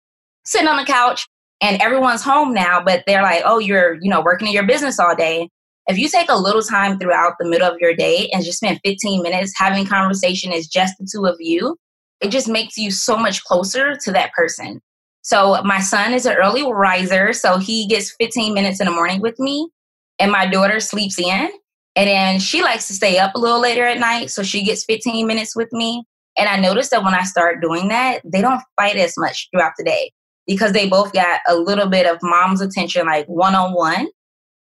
sitting 0.45 0.67
on 0.67 0.77
the 0.77 0.85
couch 0.85 1.27
and 1.61 1.81
everyone's 1.81 2.21
home 2.21 2.53
now, 2.53 2.79
but 2.79 3.03
they're 3.07 3.23
like, 3.23 3.41
oh, 3.43 3.57
you're, 3.57 3.95
you 4.01 4.09
know, 4.11 4.21
working 4.21 4.47
in 4.47 4.53
your 4.53 4.67
business 4.67 4.99
all 4.99 5.15
day. 5.15 5.49
If 5.89 5.97
you 5.97 6.07
take 6.07 6.29
a 6.29 6.37
little 6.37 6.61
time 6.61 6.99
throughout 6.99 7.33
the 7.39 7.49
middle 7.49 7.67
of 7.67 7.79
your 7.79 7.95
day 7.95 8.29
and 8.31 8.45
just 8.45 8.59
spend 8.59 8.79
15 8.85 9.23
minutes 9.23 9.53
having 9.57 9.87
conversation 9.87 10.53
as 10.53 10.67
just 10.67 10.93
the 10.99 11.09
two 11.11 11.25
of 11.25 11.37
you, 11.39 11.77
it 12.21 12.29
just 12.29 12.47
makes 12.47 12.77
you 12.77 12.91
so 12.91 13.17
much 13.17 13.43
closer 13.43 13.95
to 13.95 14.11
that 14.11 14.31
person. 14.33 14.81
So 15.23 15.59
my 15.63 15.79
son 15.79 16.13
is 16.13 16.27
an 16.27 16.35
early 16.35 16.63
riser, 16.71 17.33
so 17.33 17.57
he 17.57 17.87
gets 17.87 18.15
15 18.19 18.53
minutes 18.53 18.79
in 18.79 18.85
the 18.85 18.93
morning 18.93 19.19
with 19.19 19.39
me, 19.39 19.67
and 20.19 20.31
my 20.31 20.45
daughter 20.45 20.79
sleeps 20.79 21.17
in. 21.17 21.49
And 21.95 22.07
then 22.07 22.39
she 22.39 22.61
likes 22.61 22.87
to 22.89 22.93
stay 22.93 23.17
up 23.17 23.33
a 23.33 23.39
little 23.39 23.59
later 23.59 23.83
at 23.83 23.99
night, 23.99 24.29
so 24.29 24.43
she 24.43 24.63
gets 24.63 24.85
15 24.85 25.25
minutes 25.25 25.55
with 25.55 25.73
me. 25.73 26.03
And 26.37 26.47
I 26.47 26.59
noticed 26.59 26.91
that 26.91 27.03
when 27.03 27.15
I 27.15 27.23
start 27.23 27.63
doing 27.63 27.87
that, 27.87 28.21
they 28.23 28.41
don't 28.41 28.61
fight 28.79 28.95
as 28.95 29.15
much 29.17 29.49
throughout 29.51 29.73
the 29.75 29.85
day 29.85 30.11
because 30.45 30.71
they 30.71 30.87
both 30.87 31.13
got 31.13 31.41
a 31.47 31.55
little 31.55 31.87
bit 31.87 32.05
of 32.05 32.19
mom's 32.21 32.61
attention, 32.61 33.07
like 33.07 33.25
one 33.25 33.55
on 33.55 33.73
one. 33.73 34.07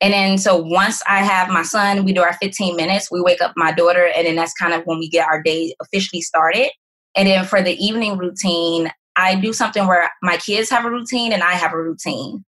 And 0.03 0.13
then, 0.13 0.37
so 0.37 0.57
once 0.57 1.03
I 1.09 1.23
have 1.23 1.49
my 1.49 1.63
son, 1.63 2.05
we 2.05 2.13
do 2.13 2.21
our 2.23 2.35
15 2.35 2.77
minutes, 2.77 3.11
we 3.11 3.23
wake 3.23 3.41
up 3.41 3.53
my 3.57 3.73
daughter, 3.73 4.11
and 4.15 4.27
then 4.27 4.37
that's 4.37 4.53
kind 4.53 4.75
of 4.75 4.83
when 4.85 4.99
we 4.99 5.09
get 5.09 5.27
our 5.27 5.43
day 5.43 5.75
officially 5.81 6.21
started. 6.21 6.71
And 7.17 7.27
then 7.27 7.47
for 7.47 7.63
the 7.63 7.75
evening 7.83 8.19
routine, 8.19 8.91
I 9.17 9.37
do 9.37 9.55
something 9.55 9.87
where 9.87 10.11
my 10.23 10.37
kids 10.37 10.69
have 10.71 10.85
a 10.85 10.91
routine 10.91 11.33
and 11.33 11.43
I 11.43 11.53
have 11.53 11.73
a 11.73 11.83
routine 11.83 12.45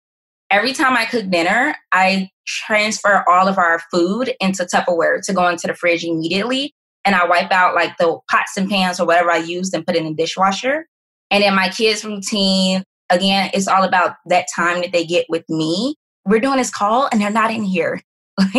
every 0.50 0.73
time 0.73 0.97
I 0.97 1.04
cook 1.04 1.30
dinner, 1.30 1.75
I 1.92 2.28
transfer 2.47 3.25
all 3.28 3.49
of 3.49 3.57
our 3.57 3.80
food 3.90 4.35
into 4.40 4.64
Tupperware 4.64 5.25
to 5.25 5.33
go 5.33 5.49
into 5.49 5.66
the 5.66 5.75
fridge 5.75 6.04
immediately. 6.04 6.75
And 7.04 7.14
I 7.14 7.26
wipe 7.26 7.52
out 7.52 7.75
like 7.75 7.97
the 7.97 8.19
pots 8.30 8.57
and 8.57 8.69
pans 8.69 9.00
or 9.00 9.07
whatever 9.07 9.30
I 9.30 9.38
used 9.38 9.75
and 9.75 9.87
put 9.87 9.97
in 9.97 10.04
the 10.04 10.14
dishwasher. 10.14 10.87
And 11.30 11.42
then 11.42 11.54
my 11.54 11.69
kids' 11.69 12.04
routine, 12.04 12.83
again, 13.09 13.50
it's 13.54 13.69
all 13.69 13.85
about 13.85 14.16
that 14.26 14.47
time 14.54 14.80
that 14.83 14.92
they 14.92 15.07
get 15.07 15.26
with 15.28 15.45
me. 15.49 15.95
We're 16.30 16.38
doing 16.38 16.58
this 16.58 16.70
call 16.70 17.08
and 17.10 17.20
they're 17.20 17.28
not 17.28 17.50
in 17.50 17.64
here. 17.64 18.00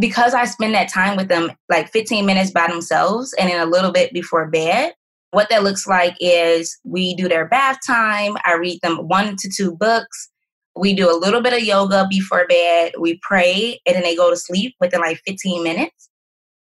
because 0.00 0.34
I 0.34 0.44
spend 0.44 0.74
that 0.74 0.92
time 0.92 1.16
with 1.16 1.28
them, 1.28 1.52
like 1.68 1.88
15 1.92 2.26
minutes 2.26 2.50
by 2.50 2.66
themselves 2.66 3.32
and 3.38 3.48
then 3.48 3.60
a 3.60 3.70
little 3.70 3.92
bit 3.92 4.12
before 4.12 4.50
bed. 4.50 4.92
What 5.30 5.48
that 5.48 5.62
looks 5.62 5.86
like 5.86 6.16
is 6.18 6.76
we 6.82 7.14
do 7.14 7.28
their 7.28 7.48
bath 7.48 7.78
time. 7.86 8.36
I 8.44 8.54
read 8.54 8.80
them 8.82 9.06
one 9.06 9.36
to 9.36 9.48
two 9.48 9.76
books 9.76 10.30
We 10.74 10.94
do 10.94 11.08
a 11.08 11.16
little 11.16 11.40
bit 11.40 11.52
of 11.52 11.62
yoga 11.62 12.08
before 12.10 12.44
bed. 12.48 12.94
We 12.98 13.20
pray 13.22 13.80
and 13.86 13.94
then 13.94 14.02
they 14.02 14.16
go 14.16 14.28
to 14.28 14.36
sleep 14.36 14.74
within 14.80 15.00
like 15.00 15.20
15 15.24 15.62
minutes. 15.62 16.10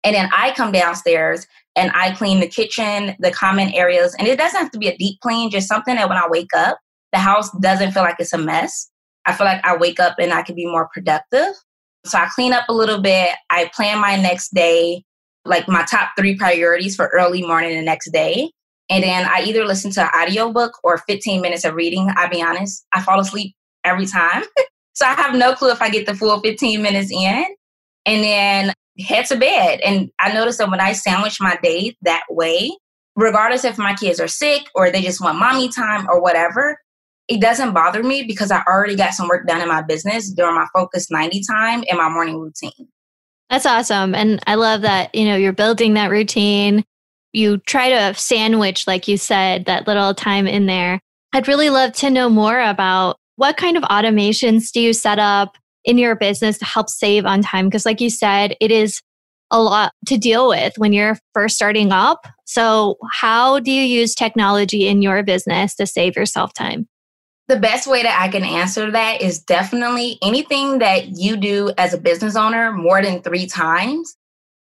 And 0.03 0.17
then 0.17 0.31
I 0.37 0.53
come 0.57 0.73
downstairs 0.73 1.47
and 1.77 1.93
I 1.95 2.11
clean 2.17 2.41
the 2.41 2.49
kitchen, 2.49 3.15
the 3.21 3.31
common 3.31 3.73
areas. 3.73 4.17
And 4.19 4.27
it 4.27 4.37
doesn't 4.37 4.59
have 4.59 4.73
to 4.73 4.79
be 4.79 4.89
a 4.89 4.97
deep 4.97 5.21
clean, 5.21 5.49
just 5.51 5.69
something 5.69 5.95
that 5.95 6.09
when 6.09 6.19
I 6.19 6.27
wake 6.29 6.53
up, 6.57 6.79
the 7.13 7.21
house 7.21 7.51
doesn't 7.61 7.93
feel 7.93 8.03
like 8.03 8.17
it's 8.19 8.33
a 8.33 8.39
mess. 8.39 8.90
I 9.31 9.37
feel 9.37 9.47
like 9.47 9.65
I 9.65 9.77
wake 9.77 10.01
up 10.01 10.17
and 10.19 10.33
I 10.33 10.43
can 10.43 10.57
be 10.57 10.67
more 10.67 10.89
productive. 10.93 11.55
So 12.05 12.19
I 12.19 12.29
clean 12.35 12.53
up 12.53 12.69
a 12.69 12.75
little 12.75 13.01
bit. 13.01 13.31
I 13.49 13.71
plan 13.75 14.01
my 14.01 14.17
next 14.17 14.53
day, 14.53 15.05
like 15.45 15.69
my 15.69 15.85
top 15.85 16.11
three 16.19 16.37
priorities 16.37 16.97
for 16.97 17.07
early 17.15 17.43
morning 17.43 17.77
the 17.77 17.83
next 17.83 18.11
day. 18.13 18.51
And 18.89 19.05
then 19.05 19.25
I 19.27 19.43
either 19.43 19.65
listen 19.65 19.93
to 19.93 20.03
an 20.03 20.11
audiobook 20.21 20.73
or 20.83 20.99
15 20.99 21.41
minutes 21.41 21.65
of 21.65 21.75
reading. 21.75 22.11
I'll 22.17 22.29
be 22.29 22.43
honest, 22.43 22.85
I 22.93 23.03
fall 23.03 23.21
asleep 23.21 23.55
every 23.85 24.07
time. 24.07 24.43
so 24.95 25.07
I 25.07 25.15
have 25.15 25.37
no 25.37 25.55
clue 25.55 25.71
if 25.71 25.81
I 25.81 25.91
get 25.91 26.07
the 26.07 26.15
full 26.15 26.41
15 26.41 26.83
minutes 26.83 27.13
in. 27.13 27.45
And 28.07 28.25
then 28.25 28.75
head 28.99 29.27
to 29.27 29.37
bed. 29.37 29.81
And 29.81 30.11
I 30.19 30.33
noticed 30.33 30.59
that 30.59 30.71
when 30.71 30.81
I 30.81 30.93
sandwich 30.93 31.41
my 31.41 31.57
day 31.63 31.97
that 32.03 32.25
way, 32.31 32.77
regardless 33.15 33.65
if 33.65 33.79
my 33.79 33.95
kids 33.95 34.19
are 34.19 34.29
sick 34.29 34.63
or 34.75 34.91
they 34.91 35.03
just 35.03 35.21
want 35.21 35.39
mommy 35.39 35.69
time 35.69 36.09
or 36.09 36.21
whatever, 36.21 36.79
it 37.31 37.41
doesn't 37.41 37.73
bother 37.73 38.03
me 38.03 38.25
because 38.25 38.51
I 38.51 38.63
already 38.67 38.97
got 38.97 39.15
some 39.15 39.29
work 39.29 39.47
done 39.47 39.63
in 39.63 39.69
my 39.69 39.83
business 39.83 40.31
during 40.31 40.55
my 40.55 40.67
focus 40.75 41.11
90 41.11 41.43
time 41.49 41.85
and 41.89 41.99
my 41.99 42.09
morning 42.09 42.39
routine. 42.39 42.89
That's 43.49 43.67
awesome. 43.67 44.15
And 44.15 44.41
I 44.47 44.57
love 44.57 44.83
that, 44.83 45.15
you 45.15 45.25
know, 45.25 45.37
you're 45.37 45.53
building 45.53 45.95
that 45.95 46.11
routine. 46.11 46.85
You 47.33 47.59
try 47.59 47.89
to 47.89 48.15
sandwich, 48.19 48.87
like 48.87 49.09
you 49.09 49.17
said, 49.17 49.65
that 49.65 49.87
little 49.87 50.15
time 50.15 50.47
in 50.47 50.67
there. 50.67 51.01
I'd 51.33 51.49
really 51.49 51.71
love 51.71 51.93
to 51.95 52.11
know 52.11 52.29
more 52.29 52.61
about 52.61 53.17
what 53.37 53.57
kind 53.57 53.77
of 53.77 53.83
automations 53.85 54.71
do 54.71 54.81
you 54.81 54.93
set 54.93 55.19
up? 55.19 55.57
in 55.85 55.99
your 55.99 56.15
business 56.15 56.59
to 56.59 56.65
help 56.65 56.89
save 56.89 57.27
on 57.27 57.43
time? 57.43 57.67
Because, 57.67 57.87
like 57.87 58.01
you 58.01 58.11
said, 58.11 58.57
it 58.61 58.71
is 58.71 59.01
a 59.51 59.61
lot 59.61 59.93
to 60.07 60.17
deal 60.17 60.49
with 60.49 60.75
when 60.77 60.93
you're 60.93 61.19
first 61.35 61.57
starting 61.57 61.93
up. 61.93 62.27
So, 62.45 62.97
how 63.13 63.61
do 63.61 63.71
you 63.71 63.83
use 63.83 64.15
technology 64.15 64.87
in 64.87 65.03
your 65.03 65.23
business 65.23 65.75
to 65.77 65.87
save 65.87 66.17
yourself 66.17 66.53
time? 66.55 66.89
The 67.51 67.59
best 67.59 67.89
way 67.89 68.05
that 68.05 68.17
I 68.17 68.29
can 68.29 68.45
answer 68.45 68.93
that 68.93 69.21
is 69.21 69.41
definitely 69.41 70.19
anything 70.23 70.79
that 70.79 71.19
you 71.19 71.37
do 71.37 71.73
as 71.79 71.93
a 71.93 71.99
business 71.99 72.37
owner 72.37 72.71
more 72.71 73.03
than 73.03 73.23
three 73.23 73.49
times. 73.49 74.17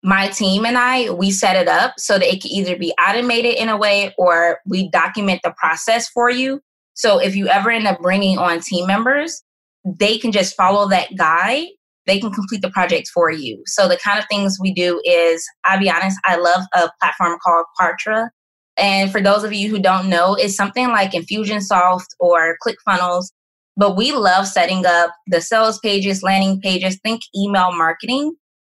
My 0.03 0.27
team 0.27 0.63
and 0.63 0.77
I, 0.77 1.10
we 1.10 1.31
set 1.31 1.55
it 1.55 1.67
up 1.67 1.96
so 1.98 2.19
that 2.19 2.31
it 2.31 2.39
can 2.39 2.51
either 2.51 2.77
be 2.77 2.93
automated 3.03 3.55
in 3.55 3.69
a 3.69 3.75
way 3.75 4.13
or 4.19 4.60
we 4.67 4.91
document 4.91 5.41
the 5.43 5.55
process 5.57 6.07
for 6.10 6.29
you. 6.29 6.62
So 6.93 7.17
if 7.17 7.36
you 7.36 7.48
ever 7.48 7.72
end 7.72 7.88
up 7.88 8.00
bringing 8.00 8.38
on 8.38 8.60
team 8.60 8.86
members, 8.86 9.41
they 9.84 10.19
can 10.19 10.31
just 10.31 10.55
follow 10.55 10.88
that 10.89 11.15
guide 11.17 11.69
they 12.07 12.19
can 12.19 12.31
complete 12.31 12.62
the 12.62 12.72
project 12.72 13.10
for 13.13 13.29
you. 13.29 13.62
So 13.65 13.88
the 13.88 13.98
kind 13.98 14.17
of 14.17 14.25
things 14.29 14.57
we 14.60 14.74
do 14.74 15.01
is, 15.03 15.46
I'll 15.65 15.79
be 15.79 15.91
honest, 15.91 16.17
I 16.24 16.38
love 16.38 16.63
a 16.74 16.89
platform 17.00 17.38
called 17.43 17.65
Kartra. 17.79 18.29
And 18.77 19.12
for 19.12 19.22
those 19.22 19.43
of 19.43 19.53
you 19.53 19.69
who 19.69 19.79
don't 19.79 20.10
know, 20.10 20.36
it's 20.36 20.55
something 20.55 20.89
like 20.89 21.12
Infusionsoft 21.12 22.07
or 22.19 22.57
ClickFunnels. 22.65 23.31
But 23.75 23.96
we 23.96 24.12
love 24.12 24.48
setting 24.48 24.86
up 24.86 25.12
the 25.27 25.41
sales 25.41 25.79
pages, 25.79 26.24
landing 26.24 26.60
pages, 26.62 27.00
think 27.03 27.22
email 27.36 27.72
marketing, 27.72 28.36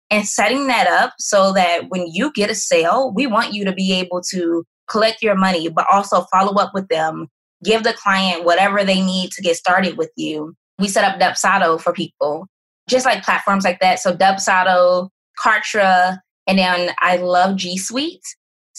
and 0.10 0.28
setting 0.28 0.68
that 0.68 0.88
up 0.88 1.14
so 1.20 1.54
that 1.54 1.90
when 1.90 2.08
you 2.08 2.32
get 2.34 2.50
a 2.50 2.56
sale, 2.56 3.14
we 3.14 3.28
want 3.28 3.54
you 3.54 3.64
to 3.66 3.74
be 3.74 3.94
able 3.94 4.22
to 4.32 4.66
collect 4.90 5.22
your 5.22 5.36
money, 5.36 5.70
but 5.70 5.86
also 5.92 6.26
follow 6.32 6.56
up 6.56 6.72
with 6.74 6.88
them, 6.90 7.28
give 7.64 7.84
the 7.84 7.94
client 7.94 8.44
whatever 8.44 8.84
they 8.84 9.02
need 9.02 9.32
to 9.32 9.42
get 9.42 9.56
started 9.56 9.98
with 9.98 10.12
you 10.18 10.56
we 10.80 10.88
set 10.88 11.04
up 11.04 11.20
Dubsado 11.20 11.80
for 11.80 11.94
people, 11.94 12.48
just 12.88 13.06
like 13.06 13.24
platforms 13.24 13.64
like 13.64 13.80
that. 13.82 14.00
So 14.00 14.16
Dubsado, 14.16 15.10
Kartra, 15.38 16.18
and 16.48 16.58
then 16.58 16.92
I 17.00 17.18
love 17.18 17.58
G 17.58 17.78
Suite. 17.78 18.24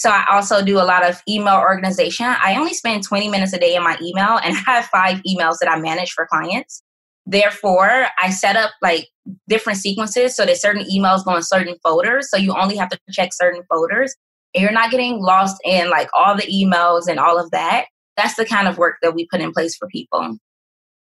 So 0.01 0.09
I 0.09 0.25
also 0.31 0.65
do 0.65 0.79
a 0.79 0.89
lot 0.89 1.07
of 1.07 1.21
email 1.29 1.57
organization. 1.57 2.25
I 2.25 2.57
only 2.57 2.73
spend 2.73 3.05
20 3.05 3.29
minutes 3.29 3.53
a 3.53 3.59
day 3.59 3.75
in 3.75 3.83
my 3.83 3.99
email 4.03 4.39
and 4.43 4.57
I 4.57 4.73
have 4.73 4.87
five 4.87 5.21
emails 5.29 5.59
that 5.61 5.71
I 5.71 5.79
manage 5.79 6.13
for 6.13 6.27
clients. 6.27 6.83
Therefore, 7.27 8.07
I 8.19 8.31
set 8.31 8.57
up 8.57 8.71
like 8.81 9.09
different 9.47 9.79
sequences 9.79 10.35
so 10.35 10.47
that 10.47 10.57
certain 10.57 10.87
emails 10.91 11.23
go 11.23 11.37
in 11.37 11.43
certain 11.43 11.77
folders. 11.83 12.31
So 12.31 12.39
you 12.39 12.57
only 12.57 12.79
have 12.79 12.89
to 12.89 12.99
check 13.11 13.35
certain 13.35 13.63
folders 13.69 14.15
and 14.55 14.63
you're 14.63 14.73
not 14.73 14.91
getting 14.91 15.21
lost 15.21 15.59
in 15.67 15.91
like 15.91 16.09
all 16.15 16.35
the 16.35 16.45
emails 16.45 17.07
and 17.07 17.21
all 17.21 17.39
of 17.39 17.51
that. 17.51 17.85
That's 18.17 18.37
the 18.37 18.47
kind 18.47 18.69
of 18.69 18.79
work 18.79 18.97
that 19.03 19.15
we 19.15 19.27
put 19.31 19.43
in 19.43 19.53
place 19.53 19.77
for 19.77 19.87
people. 19.89 20.39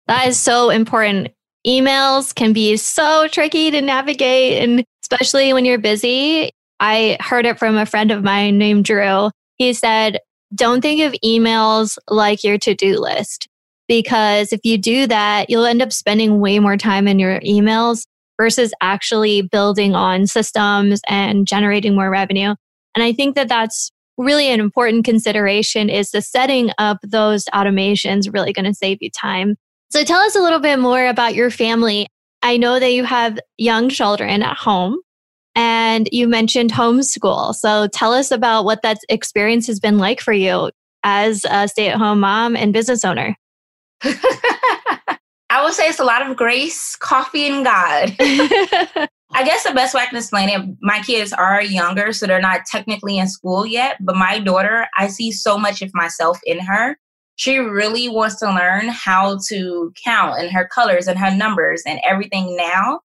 That 0.08 0.26
is 0.26 0.36
so 0.36 0.68
important. 0.70 1.28
Emails 1.64 2.34
can 2.34 2.52
be 2.52 2.76
so 2.76 3.28
tricky 3.28 3.70
to 3.70 3.80
navigate, 3.80 4.64
and 4.64 4.84
especially 5.04 5.52
when 5.52 5.64
you're 5.64 5.78
busy. 5.78 6.50
I 6.80 7.18
heard 7.20 7.46
it 7.46 7.58
from 7.58 7.76
a 7.76 7.86
friend 7.86 8.10
of 8.10 8.24
mine 8.24 8.58
named 8.58 8.84
Drew. 8.84 9.30
He 9.56 9.72
said, 9.72 10.18
Don't 10.54 10.80
think 10.80 11.02
of 11.02 11.12
emails 11.24 11.98
like 12.08 12.42
your 12.42 12.58
to 12.58 12.74
do 12.74 12.98
list, 12.98 13.48
because 13.86 14.52
if 14.52 14.60
you 14.64 14.78
do 14.78 15.06
that, 15.06 15.50
you'll 15.50 15.66
end 15.66 15.82
up 15.82 15.92
spending 15.92 16.40
way 16.40 16.58
more 16.58 16.76
time 16.76 17.06
in 17.06 17.18
your 17.18 17.40
emails 17.40 18.04
versus 18.40 18.72
actually 18.80 19.42
building 19.42 19.94
on 19.94 20.26
systems 20.26 21.00
and 21.08 21.46
generating 21.46 21.94
more 21.94 22.10
revenue. 22.10 22.54
And 22.94 23.04
I 23.04 23.12
think 23.12 23.36
that 23.36 23.48
that's 23.48 23.92
really 24.16 24.50
an 24.50 24.60
important 24.60 25.04
consideration 25.04 25.88
is 25.88 26.10
the 26.10 26.22
setting 26.22 26.70
up 26.78 26.98
those 27.02 27.44
automations 27.54 28.32
really 28.32 28.52
going 28.52 28.64
to 28.64 28.74
save 28.74 28.98
you 29.00 29.10
time 29.10 29.56
so 29.90 30.04
tell 30.04 30.20
us 30.20 30.36
a 30.36 30.40
little 30.40 30.60
bit 30.60 30.78
more 30.78 31.04
about 31.06 31.34
your 31.34 31.50
family. 31.50 32.06
I 32.42 32.58
know 32.58 32.78
that 32.78 32.92
you 32.92 33.02
have 33.04 33.40
young 33.58 33.88
children 33.88 34.42
at 34.42 34.56
home 34.56 35.00
and 35.60 36.08
you 36.10 36.26
mentioned 36.26 36.72
homeschool. 36.72 37.54
So 37.54 37.86
tell 37.88 38.14
us 38.14 38.30
about 38.30 38.64
what 38.64 38.80
that 38.80 38.96
experience 39.10 39.66
has 39.66 39.78
been 39.78 39.98
like 39.98 40.22
for 40.22 40.32
you 40.32 40.70
as 41.04 41.44
a 41.50 41.68
stay 41.68 41.88
at 41.88 41.98
home 41.98 42.20
mom 42.20 42.56
and 42.56 42.72
business 42.72 43.04
owner. 43.04 43.36
I 44.02 45.62
would 45.62 45.74
say 45.74 45.84
it's 45.88 45.98
a 45.98 46.04
lot 46.04 46.26
of 46.26 46.34
grace, 46.34 46.96
coffee, 46.96 47.46
and 47.46 47.62
God. 47.62 48.16
I 49.32 49.44
guess 49.44 49.64
the 49.64 49.74
best 49.74 49.94
way 49.94 50.00
I 50.00 50.06
can 50.06 50.16
explain 50.16 50.48
it, 50.48 50.66
my 50.80 51.00
kids 51.00 51.34
are 51.34 51.60
younger, 51.62 52.14
so 52.14 52.26
they're 52.26 52.40
not 52.40 52.64
technically 52.64 53.18
in 53.18 53.28
school 53.28 53.66
yet. 53.66 53.98
But 54.00 54.16
my 54.16 54.38
daughter, 54.38 54.86
I 54.96 55.08
see 55.08 55.30
so 55.30 55.58
much 55.58 55.82
of 55.82 55.90
myself 55.92 56.40
in 56.46 56.58
her 56.60 56.96
she 57.40 57.56
really 57.56 58.06
wants 58.06 58.36
to 58.36 58.52
learn 58.52 58.88
how 58.88 59.38
to 59.48 59.94
count 60.04 60.38
and 60.38 60.52
her 60.52 60.66
colors 60.66 61.08
and 61.08 61.18
her 61.18 61.34
numbers 61.34 61.82
and 61.86 61.98
everything 62.06 62.54
now. 62.54 63.00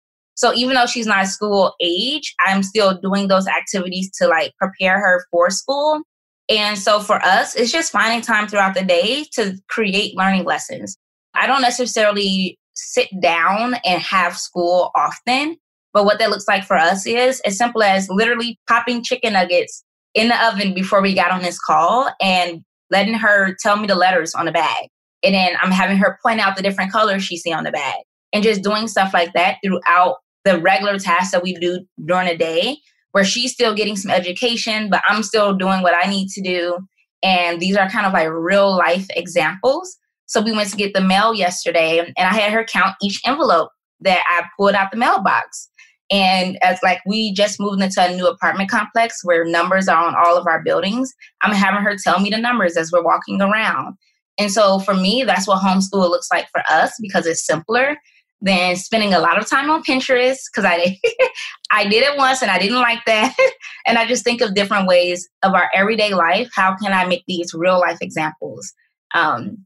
So 0.41 0.51
even 0.55 0.73
though 0.73 0.87
she's 0.87 1.05
not 1.05 1.27
school 1.27 1.75
age, 1.79 2.33
I'm 2.39 2.63
still 2.63 2.97
doing 2.99 3.27
those 3.27 3.45
activities 3.45 4.09
to 4.17 4.27
like 4.27 4.55
prepare 4.57 4.99
her 4.99 5.23
for 5.29 5.51
school. 5.51 6.01
And 6.49 6.79
so 6.79 6.99
for 6.99 7.23
us, 7.23 7.55
it's 7.55 7.71
just 7.71 7.91
finding 7.91 8.21
time 8.21 8.47
throughout 8.47 8.73
the 8.73 8.83
day 8.83 9.25
to 9.33 9.55
create 9.69 10.17
learning 10.17 10.45
lessons. 10.45 10.97
I 11.35 11.45
don't 11.45 11.61
necessarily 11.61 12.57
sit 12.73 13.07
down 13.21 13.75
and 13.85 14.01
have 14.01 14.35
school 14.35 14.89
often, 14.95 15.57
but 15.93 16.05
what 16.05 16.17
that 16.17 16.31
looks 16.31 16.47
like 16.47 16.63
for 16.63 16.75
us 16.75 17.05
is 17.05 17.39
as 17.41 17.55
simple 17.55 17.83
as 17.83 18.09
literally 18.09 18.57
popping 18.67 19.03
chicken 19.03 19.33
nuggets 19.33 19.83
in 20.15 20.29
the 20.29 20.47
oven 20.47 20.73
before 20.73 21.03
we 21.03 21.13
got 21.13 21.29
on 21.29 21.43
this 21.43 21.59
call 21.59 22.09
and 22.19 22.63
letting 22.89 23.13
her 23.13 23.55
tell 23.61 23.77
me 23.77 23.85
the 23.85 23.93
letters 23.93 24.33
on 24.33 24.45
the 24.47 24.51
bag. 24.51 24.87
And 25.21 25.35
then 25.35 25.53
I'm 25.61 25.69
having 25.69 25.97
her 25.97 26.17
point 26.25 26.39
out 26.39 26.57
the 26.57 26.63
different 26.63 26.91
colors 26.91 27.23
she 27.23 27.37
see 27.37 27.53
on 27.53 27.63
the 27.63 27.71
bag 27.71 27.99
and 28.33 28.43
just 28.43 28.63
doing 28.63 28.87
stuff 28.87 29.13
like 29.13 29.33
that 29.33 29.57
throughout 29.63 30.15
the 30.45 30.59
regular 30.59 30.97
tasks 30.97 31.31
that 31.31 31.43
we 31.43 31.53
do 31.53 31.85
during 32.05 32.27
the 32.27 32.37
day 32.37 32.77
where 33.11 33.23
she's 33.23 33.51
still 33.51 33.75
getting 33.75 33.95
some 33.95 34.11
education, 34.11 34.89
but 34.89 35.01
I'm 35.07 35.23
still 35.23 35.53
doing 35.53 35.81
what 35.81 35.93
I 35.93 36.09
need 36.09 36.29
to 36.29 36.41
do. 36.41 36.79
And 37.23 37.59
these 37.59 37.75
are 37.75 37.89
kind 37.89 38.05
of 38.05 38.13
like 38.13 38.29
real 38.29 38.75
life 38.75 39.05
examples. 39.15 39.97
So 40.25 40.41
we 40.41 40.53
went 40.53 40.69
to 40.69 40.77
get 40.77 40.93
the 40.93 41.01
mail 41.01 41.33
yesterday 41.33 41.99
and 41.99 42.13
I 42.17 42.33
had 42.33 42.53
her 42.53 42.63
count 42.63 42.95
each 43.01 43.19
envelope 43.25 43.69
that 43.99 44.23
I 44.27 44.45
pulled 44.57 44.75
out 44.75 44.91
the 44.91 44.97
mailbox. 44.97 45.69
And 46.09 46.57
as 46.61 46.79
like 46.83 46.99
we 47.05 47.33
just 47.33 47.59
moved 47.59 47.81
into 47.81 48.03
a 48.03 48.15
new 48.15 48.27
apartment 48.27 48.69
complex 48.69 49.23
where 49.23 49.45
numbers 49.45 49.87
are 49.87 50.03
on 50.03 50.15
all 50.15 50.37
of 50.37 50.47
our 50.47 50.63
buildings, 50.63 51.13
I'm 51.41 51.53
having 51.53 51.81
her 51.81 51.95
tell 51.95 52.19
me 52.19 52.29
the 52.29 52.37
numbers 52.37 52.75
as 52.75 52.91
we're 52.91 53.03
walking 53.03 53.41
around. 53.41 53.95
And 54.37 54.51
so 54.51 54.79
for 54.79 54.93
me, 54.93 55.23
that's 55.23 55.47
what 55.47 55.61
homeschool 55.61 56.09
looks 56.09 56.29
like 56.31 56.47
for 56.51 56.63
us 56.69 56.93
because 57.01 57.25
it's 57.25 57.45
simpler 57.45 57.97
than 58.41 58.75
spending 58.75 59.13
a 59.13 59.19
lot 59.19 59.37
of 59.37 59.47
time 59.47 59.69
on 59.69 59.83
Pinterest 59.83 60.39
because 60.51 60.65
I 60.65 60.99
I 61.71 61.87
did 61.87 62.03
it 62.03 62.17
once 62.17 62.41
and 62.41 62.51
I 62.51 62.59
didn't 62.59 62.81
like 62.81 63.03
that. 63.05 63.35
and 63.87 63.97
I 63.97 64.07
just 64.07 64.23
think 64.23 64.41
of 64.41 64.55
different 64.55 64.87
ways 64.87 65.29
of 65.43 65.53
our 65.53 65.69
everyday 65.73 66.13
life. 66.13 66.49
How 66.53 66.75
can 66.75 66.93
I 66.93 67.05
make 67.05 67.23
these 67.27 67.53
real 67.53 67.79
life 67.79 67.99
examples 68.01 68.73
um, 69.13 69.65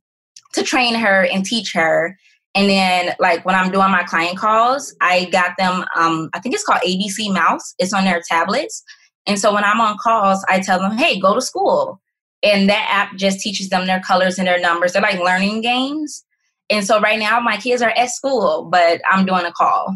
to 0.53 0.63
train 0.63 0.95
her 0.95 1.25
and 1.31 1.45
teach 1.45 1.71
her 1.73 2.17
and 2.55 2.69
then, 2.69 3.13
like 3.19 3.45
when 3.45 3.53
I'm 3.53 3.69
doing 3.69 3.91
my 3.91 4.03
client 4.03 4.37
calls, 4.37 4.95
I 5.01 5.25
got 5.25 5.51
them. 5.57 5.83
Um, 5.97 6.29
I 6.33 6.39
think 6.39 6.55
it's 6.55 6.63
called 6.63 6.81
ABC 6.87 7.31
Mouse. 7.31 7.75
It's 7.77 7.93
on 7.93 8.05
their 8.05 8.21
tablets. 8.27 8.81
And 9.27 9.37
so 9.37 9.53
when 9.53 9.65
I'm 9.65 9.81
on 9.81 9.97
calls, 10.01 10.43
I 10.47 10.61
tell 10.61 10.79
them, 10.79 10.97
"Hey, 10.97 11.19
go 11.19 11.35
to 11.35 11.41
school." 11.41 12.01
And 12.41 12.69
that 12.69 12.87
app 12.89 13.17
just 13.17 13.41
teaches 13.41 13.69
them 13.69 13.87
their 13.87 13.99
colors 13.99 14.39
and 14.39 14.47
their 14.47 14.59
numbers. 14.59 14.93
They're 14.93 15.01
like 15.01 15.19
learning 15.19 15.61
games. 15.61 16.23
And 16.69 16.85
so 16.85 16.99
right 16.99 17.19
now 17.19 17.39
my 17.39 17.57
kids 17.57 17.81
are 17.81 17.91
at 17.91 18.09
school, 18.09 18.67
but 18.71 19.01
I'm 19.09 19.25
doing 19.25 19.45
a 19.45 19.51
call. 19.51 19.95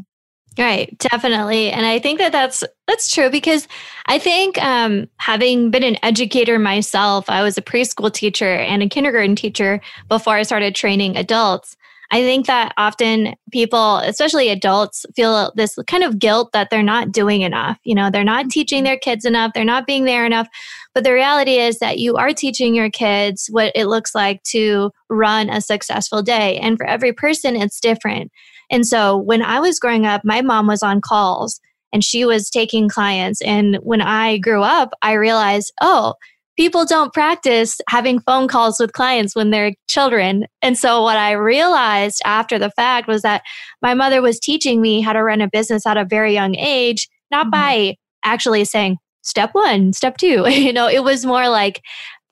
Right, 0.58 0.98
definitely. 0.98 1.72
And 1.72 1.86
I 1.86 2.00
think 2.00 2.20
that 2.20 2.34
that's 2.34 2.66
that's 2.86 3.14
true 3.14 3.30
because 3.30 3.68
I 4.08 4.20
think 4.20 4.62
um, 4.62 5.08
having 5.18 5.72
been 5.72 5.84
an 5.84 5.98
educator 6.04 6.60
myself, 6.60 7.30
I 7.30 7.44
was 7.44 7.58
a 7.58 7.62
preschool 7.62 8.12
teacher 8.12 8.56
and 8.56 8.84
a 8.84 8.90
kindergarten 8.90 9.36
teacher 9.36 9.80
before 10.10 10.36
I 10.36 10.44
started 10.44 10.76
training 10.76 11.16
adults. 11.16 11.78
I 12.12 12.22
think 12.22 12.48
that 12.48 12.74
often 12.78 13.36
people, 13.51 13.98
especially 13.98 14.50
adults, 14.50 15.06
feel 15.16 15.51
this 15.56 15.78
kind 15.88 16.04
of 16.04 16.18
guilt 16.18 16.51
that 16.54 16.70
they're 16.72 16.82
not 16.82 17.12
doing 17.12 17.42
enough. 17.42 17.78
You 17.84 17.94
know, 17.94 18.10
they're 18.10 18.24
not 18.24 18.50
teaching 18.50 18.80
mm-hmm. 18.80 18.86
their 18.86 18.98
kids 18.98 19.25
enough, 19.25 19.51
they're 19.54 19.63
not 19.63 19.86
being 19.86 20.06
there 20.06 20.25
enough. 20.25 20.48
But 20.96 21.04
the 21.04 21.13
reality 21.13 21.58
is 21.58 21.80
that 21.80 22.00
you 22.00 22.16
are 22.16 22.34
teaching 22.34 22.74
your 22.74 22.89
kids 22.89 23.48
what 23.51 23.72
it 23.75 23.86
looks 23.86 24.16
like 24.16 24.42
to 24.44 24.92
run 25.10 25.50
a 25.50 25.62
successful 25.62 26.24
day. 26.24 26.58
And 26.58 26.78
for 26.78 26.88
every 26.88 27.13
person, 27.13 27.56
it's 27.56 27.80
different. 27.80 28.32
And 28.72 28.86
so 28.86 29.18
when 29.18 29.42
I 29.42 29.60
was 29.60 29.80
growing 29.80 30.06
up, 30.06 30.22
my 30.24 30.42
mom 30.42 30.68
was 30.68 30.84
on 30.84 31.01
calls 31.01 31.60
and 31.94 32.04
she 32.04 32.25
was 32.25 32.50
taking 32.50 32.89
clients. 32.89 33.42
And 33.42 33.78
when 33.78 34.01
I 34.01 34.38
grew 34.38 34.63
up, 34.63 34.92
I 35.01 35.13
realized, 35.13 35.74
oh, 35.82 36.16
people 36.60 36.84
don't 36.84 37.13
practice 37.13 37.80
having 37.88 38.20
phone 38.20 38.46
calls 38.46 38.82
with 38.82 38.92
clients 38.92 39.34
when 39.34 39.50
they're 39.50 39.72
children. 39.88 40.46
And 40.62 40.78
so, 40.78 41.01
what 41.01 41.16
I 41.16 41.32
realized 41.32 42.22
after 42.25 42.60
the 42.60 42.70
fact 42.72 43.08
was 43.08 43.22
that 43.22 43.44
my 43.82 43.94
mother 43.94 44.22
was 44.22 44.42
teaching 44.42 44.82
me 44.82 45.00
how 45.00 45.13
to 45.13 45.24
run 45.24 45.39
a 45.39 45.48
business 45.48 45.86
at 45.86 45.96
a 45.96 46.04
very 46.04 46.34
young 46.34 46.58
age, 46.58 47.08
not 47.32 47.46
mm-hmm. 47.46 47.51
by 47.51 47.96
actually 48.25 48.66
saying, 48.66 48.98
step 49.22 49.51
one, 49.54 49.94
step 49.94 50.18
two. 50.18 50.50
you 50.50 50.74
know, 50.74 50.89
it 50.89 51.01
was 51.01 51.25
more 51.25 51.48
like, 51.48 51.82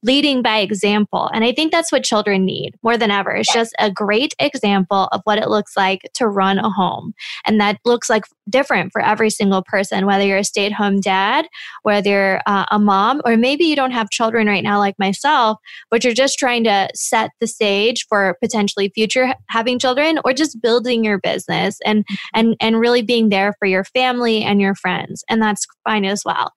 leading 0.03 0.41
by 0.41 0.59
example. 0.59 1.29
And 1.33 1.43
I 1.43 1.51
think 1.51 1.71
that's 1.71 1.91
what 1.91 2.03
children 2.03 2.45
need 2.45 2.75
more 2.83 2.97
than 2.97 3.11
ever. 3.11 3.31
It's 3.31 3.51
just 3.51 3.73
a 3.79 3.91
great 3.91 4.33
example 4.39 5.09
of 5.11 5.21
what 5.23 5.39
it 5.39 5.49
looks 5.49 5.75
like 5.75 6.01
to 6.15 6.27
run 6.27 6.59
a 6.59 6.69
home. 6.69 7.13
And 7.45 7.59
that 7.59 7.79
looks 7.83 8.09
like 8.09 8.23
different 8.49 8.91
for 8.91 9.01
every 9.01 9.29
single 9.29 9.63
person, 9.63 10.05
whether 10.05 10.23
you're 10.23 10.37
a 10.37 10.43
stay 10.43 10.65
at 10.65 10.71
home 10.71 10.99
dad, 10.99 11.47
whether 11.83 12.09
you're 12.09 12.41
uh, 12.45 12.65
a 12.71 12.79
mom, 12.79 13.21
or 13.25 13.37
maybe 13.37 13.65
you 13.65 13.75
don't 13.75 13.91
have 13.91 14.09
children 14.09 14.47
right 14.47 14.63
now, 14.63 14.77
like 14.77 14.97
myself, 14.99 15.57
but 15.89 16.03
you're 16.03 16.13
just 16.13 16.37
trying 16.37 16.63
to 16.63 16.87
set 16.93 17.31
the 17.39 17.47
stage 17.47 18.05
for 18.07 18.37
potentially 18.41 18.89
future 18.93 19.33
having 19.49 19.79
children 19.79 20.19
or 20.23 20.33
just 20.33 20.61
building 20.61 21.03
your 21.03 21.19
business 21.19 21.79
and, 21.85 22.05
mm-hmm. 22.05 22.39
and, 22.39 22.55
and 22.59 22.79
really 22.79 23.01
being 23.01 23.29
there 23.29 23.53
for 23.59 23.67
your 23.67 23.83
family 23.83 24.43
and 24.43 24.61
your 24.61 24.75
friends. 24.75 25.23
And 25.29 25.41
that's 25.41 25.65
fine 25.83 26.05
as 26.05 26.23
well. 26.23 26.51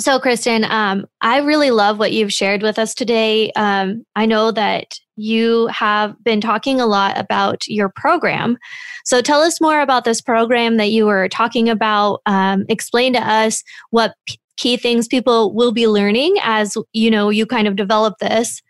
So, 0.00 0.20
Kristin, 0.20 0.68
um, 0.70 1.06
I 1.22 1.38
really 1.38 1.72
love 1.72 1.98
what 1.98 2.12
you've 2.12 2.32
shared 2.32 2.62
with 2.62 2.78
us 2.78 2.94
today. 2.94 3.50
Um, 3.56 4.04
I 4.14 4.26
know 4.26 4.52
that 4.52 5.00
you 5.16 5.66
have 5.68 6.14
been 6.22 6.40
talking 6.40 6.80
a 6.80 6.86
lot 6.86 7.18
about 7.18 7.66
your 7.66 7.88
program. 7.88 8.58
So, 9.04 9.20
tell 9.20 9.40
us 9.40 9.60
more 9.60 9.80
about 9.80 10.04
this 10.04 10.20
program 10.20 10.76
that 10.76 10.90
you 10.90 11.06
were 11.06 11.28
talking 11.28 11.68
about. 11.68 12.20
Um, 12.26 12.64
explain 12.68 13.12
to 13.14 13.20
us 13.20 13.64
what 13.90 14.14
p- 14.26 14.38
key 14.56 14.76
things 14.76 15.08
people 15.08 15.52
will 15.52 15.72
be 15.72 15.88
learning 15.88 16.36
as 16.42 16.76
you 16.92 17.10
know 17.10 17.30
you 17.30 17.46
kind 17.46 17.66
of 17.66 17.76
develop 17.76 18.14
this 18.20 18.60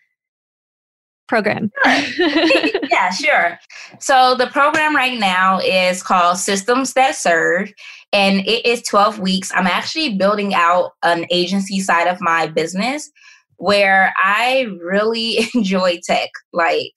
program. 1.29 1.71
yeah, 1.87 3.11
sure. 3.11 3.59
So 4.01 4.35
the 4.35 4.49
program 4.49 4.97
right 4.97 5.19
now 5.19 5.61
is 5.61 6.03
called 6.03 6.39
Systems 6.39 6.95
That 6.95 7.15
Serve, 7.15 7.73
and 8.13 8.41
it 8.41 8.67
is 8.67 8.83
12 8.83 9.19
weeks. 9.19 9.53
I'm 9.55 9.67
actually 9.67 10.17
building 10.17 10.55
out 10.55 10.93
an 11.03 11.27
agency 11.31 11.81
side 11.81 12.09
of 12.09 12.21
my 12.21 12.47
business 12.47 13.11
where 13.59 14.13
I 14.23 14.67
really 14.83 15.49
enjoy 15.55 16.01
tech. 16.05 16.31
Like, 16.53 16.93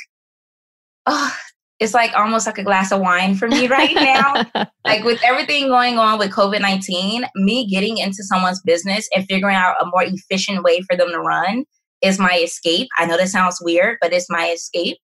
oh, 1.06 1.36
it's 1.80 1.96
like 1.96 2.12
almost 2.16 2.46
like 2.46 2.60
a 2.60 2.64
glass 2.64 2.92
of 2.92 3.02
wine 3.02 3.36
for 3.36 3.48
me 3.48 3.68
right 3.68 3.96
now. 3.96 4.68
like 4.86 5.04
with 5.04 5.20
everything 5.24 5.68
going 5.68 5.98
on 5.98 6.20
with 6.20 6.32
COVID 6.32 6.62
19, 6.62 7.26
me 7.36 7.68
getting 7.68 7.98
into 7.98 8.24
someone's 8.24 8.62
business 8.62 9.10
and 9.16 9.26
figuring 9.26 9.56
out 9.56 9.76
a 9.82 9.86
more 9.88 10.04
efficient 10.04 10.64
way 10.64 10.82
for 10.82 10.96
them 10.96 11.10
to 11.10 11.20
run 11.20 11.66
is 12.02 12.20
my 12.20 12.40
escape. 12.44 12.88
I 12.98 13.06
know 13.06 13.18
that 13.18 13.30
sounds 13.30 13.60
weird, 13.62 13.98
but 14.02 14.14
it's 14.14 14.30
my 14.30 14.50
escape. 14.50 14.98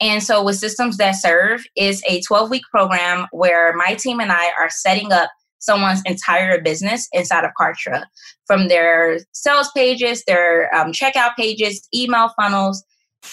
And 0.00 0.22
so 0.22 0.42
with 0.42 0.56
Systems 0.56 0.96
That 0.96 1.12
Serve 1.12 1.62
is 1.76 2.02
a 2.08 2.22
12 2.22 2.50
week 2.50 2.62
program 2.70 3.26
where 3.32 3.74
my 3.74 3.94
team 3.94 4.20
and 4.20 4.32
I 4.32 4.50
are 4.58 4.70
setting 4.70 5.12
up 5.12 5.30
someone's 5.58 6.02
entire 6.06 6.60
business 6.60 7.06
inside 7.12 7.44
of 7.44 7.50
Kartra 7.60 8.04
from 8.46 8.68
their 8.68 9.20
sales 9.32 9.70
pages, 9.76 10.24
their 10.26 10.74
um, 10.74 10.92
checkout 10.92 11.36
pages, 11.36 11.86
email 11.94 12.30
funnels, 12.40 12.82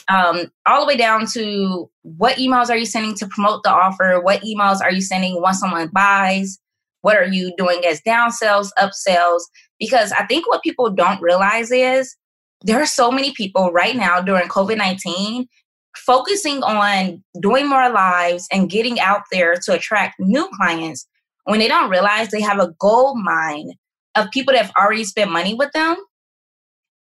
um, 0.10 0.52
all 0.65 0.82
the 0.82 0.88
way 0.88 0.98
down 0.98 1.26
to 1.34 1.89
what 2.04 2.36
emails 2.36 2.70
are 2.70 2.78
you 2.78 2.86
sending 2.86 3.15
to 3.15 3.28
promote 3.28 3.63
the 3.63 3.72
offer? 3.72 4.20
What 4.22 4.41
emails 4.41 4.82
are 4.82 4.91
you 4.91 5.02
sending 5.02 5.41
once 5.41 5.60
someone 5.60 5.89
buys? 5.93 6.60
What 7.02 7.15
are 7.15 7.26
you 7.26 7.54
doing 7.58 7.84
as 7.86 8.02
downsells, 8.02 8.70
upsells? 8.78 9.43
Because 9.80 10.12
I 10.12 10.26
think 10.26 10.48
what 10.50 10.63
people 10.63 10.89
don't 10.89 11.22
realize 11.22 11.72
is 11.72 12.15
there 12.62 12.82
are 12.82 12.88
so 12.88 13.12
many 13.12 13.32
people 13.34 13.72
right 13.72 13.96
now 13.96 14.22
during 14.22 14.48
COVID 14.48 14.78
19 14.78 15.48
focusing 15.96 16.62
on 16.63 17.24
doing 17.39 17.67
more 17.67 17.89
lives 17.89 18.48
and 18.52 18.70
getting 18.70 19.00
out 19.00 19.24
there 19.32 19.56
to 19.56 19.74
attract 19.74 20.15
new 20.20 20.48
clients 20.54 21.08
when 21.46 21.60
they 21.60 21.67
don't 21.67 21.89
realize 21.89 22.30
they 22.30 22.41
have 22.41 22.60
a 22.60 22.74
gold 22.80 23.17
mine 23.24 23.72
of 24.15 24.30
people 24.32 24.54
that 24.54 24.65
have 24.65 24.74
already 24.78 25.04
spent 25.04 25.32
money 25.32 25.54
with 25.54 25.72
them. 25.74 25.96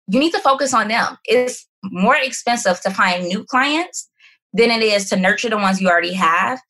You 0.09 0.19
need 0.19 0.33
to 0.33 0.41
focus 0.41 0.75
on 0.75 0.89
them. 0.89 1.17
It's 1.25 1.67
more 1.85 2.17
expensive 2.17 2.81
to 2.81 2.91
find 2.91 3.27
new 3.27 3.45
clients 3.45 4.09
than 4.53 4.71
it 4.71 4.83
is 4.83 5.09
to 5.11 5.17
nurture 5.17 5.51
the 5.51 5.57
ones 5.57 5.81
you 5.81 5.89
already 5.89 6.15
have 6.15 6.61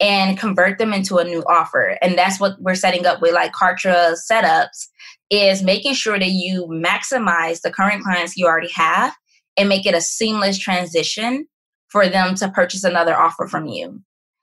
and 0.00 0.38
convert 0.38 0.78
them 0.78 0.92
into 0.92 1.18
a 1.18 1.24
new 1.24 1.42
offer. 1.46 1.98
And 2.00 2.16
that's 2.16 2.40
what 2.40 2.60
we're 2.60 2.74
setting 2.74 3.06
up 3.06 3.20
with 3.20 3.34
like 3.34 3.52
Kartra 3.52 4.16
setups 4.30 4.88
is 5.28 5.62
making 5.62 5.94
sure 5.94 6.18
that 6.18 6.30
you 6.30 6.66
maximize 6.66 7.60
the 7.60 7.70
current 7.70 8.02
clients 8.02 8.36
you 8.36 8.46
already 8.46 8.70
have 8.74 9.14
and 9.56 9.68
make 9.68 9.86
it 9.86 9.94
a 9.94 10.00
seamless 10.00 10.58
transition 10.58 11.46
for 11.88 12.08
them 12.08 12.34
to 12.36 12.48
purchase 12.48 12.82
another 12.82 13.16
offer 13.16 13.46
from 13.46 13.66
you. 13.66 14.00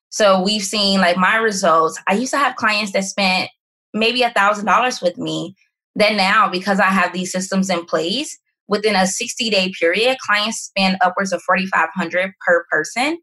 So 0.09 0.41
we've 0.41 0.63
seen 0.63 1.01
like 1.01 1.17
my 1.17 1.37
results. 1.37 1.99
I 2.07 2.13
used 2.13 2.31
to 2.33 2.37
have 2.37 2.55
clients 2.55 2.93
that 2.93 3.03
spent 3.03 3.49
maybe 3.93 4.21
a 4.21 4.31
thousand 4.31 4.65
dollars 4.65 5.01
with 5.01 5.17
me. 5.17 5.55
Then 5.95 6.17
now, 6.17 6.47
because 6.47 6.79
I 6.79 6.85
have 6.85 7.11
these 7.11 7.31
systems 7.31 7.69
in 7.69 7.83
place, 7.85 8.37
within 8.67 8.95
a 8.95 9.07
60 9.07 9.49
day 9.49 9.71
period, 9.79 10.17
clients 10.19 10.59
spend 10.59 10.97
upwards 11.01 11.33
of 11.33 11.41
4,500 11.41 12.33
per 12.45 12.65
person 12.69 13.17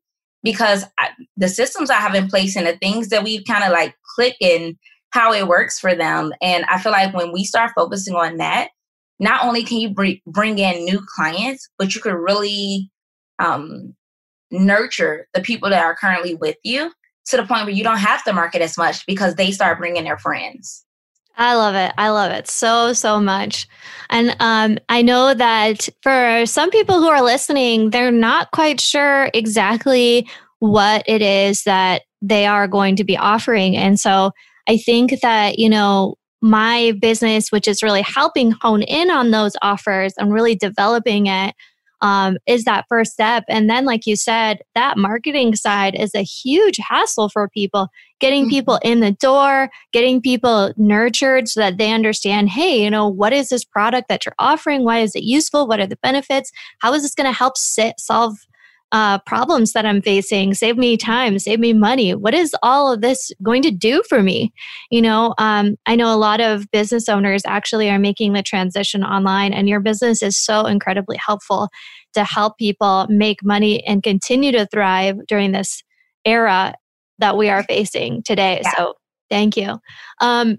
because 0.44 0.85
I, 0.98 1.09
the 1.37 1.48
systems 1.48 1.90
I 1.90 1.94
have 1.94 2.14
in 2.14 2.28
place 2.28 2.54
and 2.54 2.66
the 2.66 2.76
things 2.76 3.09
that 3.09 3.24
we've 3.24 3.44
kind 3.44 3.64
of 3.64 3.72
like 3.72 3.96
click 4.14 4.37
in 4.40 4.78
how 5.11 5.33
it 5.33 5.48
works 5.48 5.80
for 5.80 5.94
them. 5.94 6.33
And 6.40 6.64
I 6.66 6.78
feel 6.78 6.92
like 6.92 7.14
when 7.14 7.33
we 7.33 7.44
start 7.44 7.72
focusing 7.74 8.14
on 8.14 8.37
that, 8.37 8.68
not 9.18 9.44
only 9.44 9.64
can 9.64 9.78
you 9.78 9.90
br- 9.90 10.20
bring 10.26 10.59
in 10.59 10.85
new 10.85 11.00
clients, 11.16 11.68
but 11.78 11.94
you 11.94 12.00
could 12.00 12.14
really 12.14 12.90
um, 13.38 13.94
nurture 14.50 15.26
the 15.35 15.40
people 15.40 15.70
that 15.70 15.85
are 15.85 15.96
currently 15.96 16.35
with 16.35 16.57
you 16.62 16.92
to 17.26 17.37
the 17.37 17.44
point 17.44 17.64
where 17.64 17.74
you 17.74 17.85
don't 17.85 17.98
have 17.98 18.22
to 18.24 18.33
market 18.33 18.61
as 18.61 18.76
much 18.76 19.07
because 19.07 19.37
they 19.37 19.50
start 19.50 19.78
bringing 19.78 20.04
their 20.04 20.18
friends. 20.18 20.85
I 21.37 21.55
love 21.57 21.75
it. 21.75 21.92
I 21.99 22.11
love 22.11 22.31
it 22.31 22.49
so, 22.49 22.92
so 22.92 23.20
much. 23.20 23.66
And 24.11 24.37
um, 24.38 24.79
I 24.88 25.03
know 25.03 25.35
that 25.35 25.88
for 26.03 26.47
some 26.47 26.70
people 26.70 27.01
who 27.01 27.09
are 27.09 27.23
listening, 27.23 27.90
they're 27.90 28.12
not 28.12 28.53
quite 28.53 28.81
sure 28.81 29.31
exactly 29.35 30.29
what 30.61 31.03
it 31.07 31.23
is 31.23 31.64
that 31.64 32.03
they 32.23 32.47
are 32.47 32.68
going 32.68 32.97
to 32.97 33.05
be 33.05 33.16
offering. 33.16 33.77
And 33.77 33.99
so 33.99 34.31
I 34.68 34.77
think 34.77 35.20
that, 35.20 35.59
you 35.59 35.68
know, 35.68 36.14
my 36.40 36.92
business, 37.01 37.51
which 37.51 37.66
is 37.66 37.83
really 37.83 38.03
helping 38.03 38.53
hone 38.53 38.83
in 38.83 39.11
on 39.11 39.31
those 39.31 39.57
offers 39.62 40.14
and 40.18 40.33
really 40.33 40.55
developing 40.55 41.27
it, 41.27 41.55
um, 42.01 42.37
is 42.47 42.64
that 42.64 42.85
first 42.88 43.12
step. 43.12 43.44
And 43.49 43.70
then, 43.70 43.87
like 43.87 44.07
you 44.07 44.14
said, 44.14 44.59
that 44.75 44.99
marketing 44.99 45.57
side 45.57 45.94
is 45.94 46.14
a 46.14 46.23
huge 46.23 46.77
hassle 46.79 47.31
for 47.31 47.49
people. 47.49 47.88
Getting 48.24 48.44
mm-hmm. 48.44 48.48
people 48.48 48.80
in 48.82 49.00
the 49.00 49.12
door, 49.12 49.68
getting 49.92 50.22
people 50.22 50.72
nurtured 50.78 51.46
so 51.46 51.60
that 51.60 51.76
they 51.76 51.92
understand 51.92 52.48
hey, 52.48 52.82
you 52.82 52.88
know, 52.88 53.06
what 53.06 53.34
is 53.34 53.50
this 53.50 53.66
product 53.66 54.08
that 54.08 54.24
you're 54.24 54.34
offering? 54.38 54.82
Why 54.82 55.00
is 55.00 55.14
it 55.14 55.24
useful? 55.24 55.66
What 55.66 55.78
are 55.78 55.87
the 55.87 55.98
benefits? 56.02 56.50
How 56.78 56.94
is 56.94 57.02
this 57.02 57.14
going 57.14 57.26
to 57.26 57.37
help 57.37 57.58
sit, 57.58 58.00
solve 58.00 58.38
uh, 58.92 59.18
problems 59.18 59.72
that 59.72 59.84
I'm 59.84 60.00
facing, 60.00 60.54
save 60.54 60.78
me 60.78 60.96
time, 60.96 61.38
save 61.38 61.60
me 61.60 61.74
money. 61.74 62.14
What 62.14 62.32
is 62.32 62.56
all 62.62 62.90
of 62.90 63.02
this 63.02 63.30
going 63.42 63.60
to 63.62 63.70
do 63.70 64.02
for 64.08 64.22
me? 64.22 64.54
You 64.90 65.02
know, 65.02 65.34
um, 65.37 65.76
I 65.84 65.94
know 65.94 66.14
a 66.14 66.16
lot 66.16 66.40
of 66.40 66.70
business 66.70 67.10
owners 67.10 67.42
actually 67.44 67.90
are 67.90 67.98
making 67.98 68.32
the 68.32 68.42
transition 68.42 69.04
online, 69.04 69.52
and 69.52 69.68
your 69.68 69.80
business 69.80 70.22
is 70.22 70.38
so 70.38 70.64
incredibly 70.64 71.18
helpful 71.18 71.68
to 72.14 72.24
help 72.24 72.56
people 72.56 73.06
make 73.10 73.44
money 73.44 73.84
and 73.84 74.02
continue 74.02 74.52
to 74.52 74.64
thrive 74.64 75.18
during 75.26 75.52
this 75.52 75.82
era 76.24 76.72
that 77.18 77.37
we 77.37 77.48
are 77.48 77.62
facing 77.62 78.22
today. 78.22 78.61
Yeah. 78.62 78.70
So, 78.77 78.94
thank 79.31 79.57
you. 79.57 79.81
Um, 80.20 80.59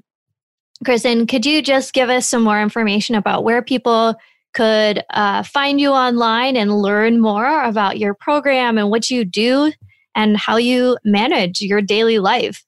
Kristin, 0.83 1.27
could 1.27 1.45
you 1.45 1.61
just 1.61 1.93
give 1.93 2.09
us 2.09 2.27
some 2.27 2.43
more 2.43 2.61
information 2.61 3.15
about 3.15 3.43
where 3.43 3.61
people 3.61 4.15
could 4.55 5.03
uh, 5.11 5.43
find 5.43 5.79
you 5.79 5.91
online 5.91 6.55
and 6.55 6.81
learn 6.81 7.19
more 7.19 7.63
about 7.63 7.99
your 7.99 8.13
program 8.13 8.77
and 8.77 8.89
what 8.89 9.09
you 9.09 9.25
do 9.25 9.71
and 10.15 10.37
how 10.37 10.55
you 10.55 10.97
manage 11.03 11.61
your 11.61 11.81
daily 11.81 12.19
life. 12.19 12.65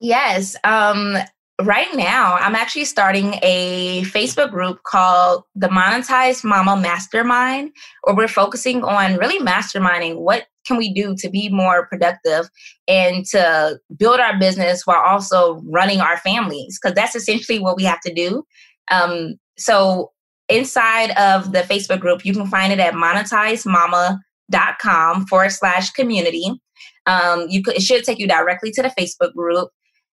Yes. 0.00 0.56
Um, 0.64 1.16
right 1.62 1.94
now, 1.94 2.34
I'm 2.34 2.54
actually 2.54 2.86
starting 2.86 3.38
a 3.42 4.02
Facebook 4.04 4.50
group 4.50 4.82
called 4.82 5.44
the 5.54 5.68
Monetized 5.68 6.42
Mama 6.42 6.76
Mastermind, 6.76 7.72
where 8.02 8.16
we're 8.16 8.26
focusing 8.26 8.82
on 8.82 9.16
really 9.16 9.38
masterminding 9.38 10.16
what 10.16 10.46
can 10.66 10.76
we 10.76 10.92
do 10.92 11.14
to 11.18 11.28
be 11.28 11.48
more 11.48 11.86
productive 11.86 12.48
and 12.88 13.24
to 13.26 13.78
build 13.96 14.20
our 14.20 14.38
business 14.38 14.86
while 14.86 15.02
also 15.02 15.60
running 15.66 16.00
our 16.00 16.16
families? 16.18 16.78
Because 16.80 16.94
that's 16.94 17.14
essentially 17.14 17.58
what 17.58 17.76
we 17.76 17.84
have 17.84 18.00
to 18.00 18.12
do. 18.12 18.44
Um, 18.90 19.36
so 19.56 20.10
inside 20.48 21.10
of 21.12 21.52
the 21.52 21.60
facebook 21.60 22.00
group 22.00 22.22
you 22.24 22.34
can 22.34 22.46
find 22.46 22.72
it 22.72 22.78
at 22.78 22.92
monetizemama.com 22.92 25.26
forward 25.26 25.50
slash 25.50 25.90
community. 25.92 26.60
Um, 27.06 27.46
you 27.48 27.62
could 27.62 27.76
it 27.76 27.82
should 27.82 28.04
take 28.04 28.18
you 28.18 28.28
directly 28.28 28.70
to 28.72 28.82
the 28.82 28.92
facebook 28.98 29.32
group. 29.34 29.70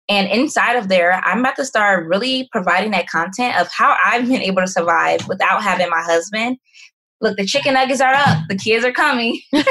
And 0.07 0.29
inside 0.31 0.75
of 0.75 0.89
there, 0.89 1.21
I'm 1.23 1.39
about 1.39 1.55
to 1.57 1.65
start 1.65 2.07
really 2.07 2.47
providing 2.51 2.91
that 2.91 3.07
content 3.07 3.59
of 3.59 3.69
how 3.71 3.95
I've 4.03 4.27
been 4.27 4.41
able 4.41 4.63
to 4.63 4.67
survive 4.67 5.27
without 5.27 5.61
having 5.61 5.89
my 5.89 6.01
husband. 6.01 6.57
Look, 7.21 7.37
the 7.37 7.45
chicken 7.45 7.73
nuggets 7.73 8.01
are 8.01 8.13
up, 8.13 8.47
the 8.47 8.55
kids 8.55 8.85
are 8.85 8.93
coming. 8.93 9.41
so 9.53 9.61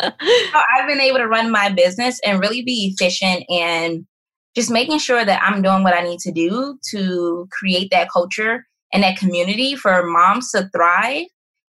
I've 0.00 0.88
been 0.88 1.00
able 1.00 1.18
to 1.18 1.28
run 1.28 1.50
my 1.50 1.70
business 1.70 2.18
and 2.24 2.40
really 2.40 2.62
be 2.62 2.92
efficient 2.92 3.44
and 3.48 4.04
just 4.56 4.70
making 4.70 4.98
sure 4.98 5.24
that 5.24 5.42
I'm 5.42 5.62
doing 5.62 5.84
what 5.84 5.94
I 5.94 6.02
need 6.02 6.18
to 6.20 6.32
do 6.32 6.78
to 6.90 7.48
create 7.52 7.90
that 7.92 8.10
culture 8.10 8.66
and 8.92 9.02
that 9.02 9.18
community 9.18 9.76
for 9.76 10.04
moms 10.04 10.50
to 10.50 10.68
thrive 10.74 11.26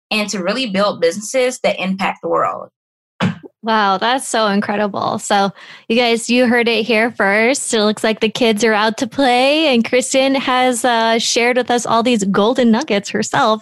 and 0.09 0.29
to 0.29 0.41
really 0.41 0.69
build 0.69 1.01
businesses 1.01 1.59
that 1.59 1.79
impact 1.79 2.19
the 2.23 2.29
world. 2.29 2.69
Wow, 3.61 3.97
that's 3.97 4.25
so 4.25 4.47
incredible. 4.47 5.19
So, 5.19 5.51
you 5.89 5.97
guys, 5.97 6.29
you 6.29 6.47
heard 6.47 6.69
it 6.69 6.85
here 6.85 7.11
first. 7.11 7.73
It 7.73 7.83
looks 7.83 8.05
like 8.05 8.21
the 8.21 8.29
kids 8.29 8.63
are 8.63 8.73
out 8.73 8.97
to 8.99 9.07
play, 9.07 9.67
and 9.67 9.83
Kristin 9.83 10.37
has 10.37 10.85
uh, 10.85 11.19
shared 11.19 11.57
with 11.57 11.69
us 11.69 11.85
all 11.85 12.01
these 12.01 12.23
golden 12.23 12.71
nuggets 12.71 13.09
herself. 13.09 13.61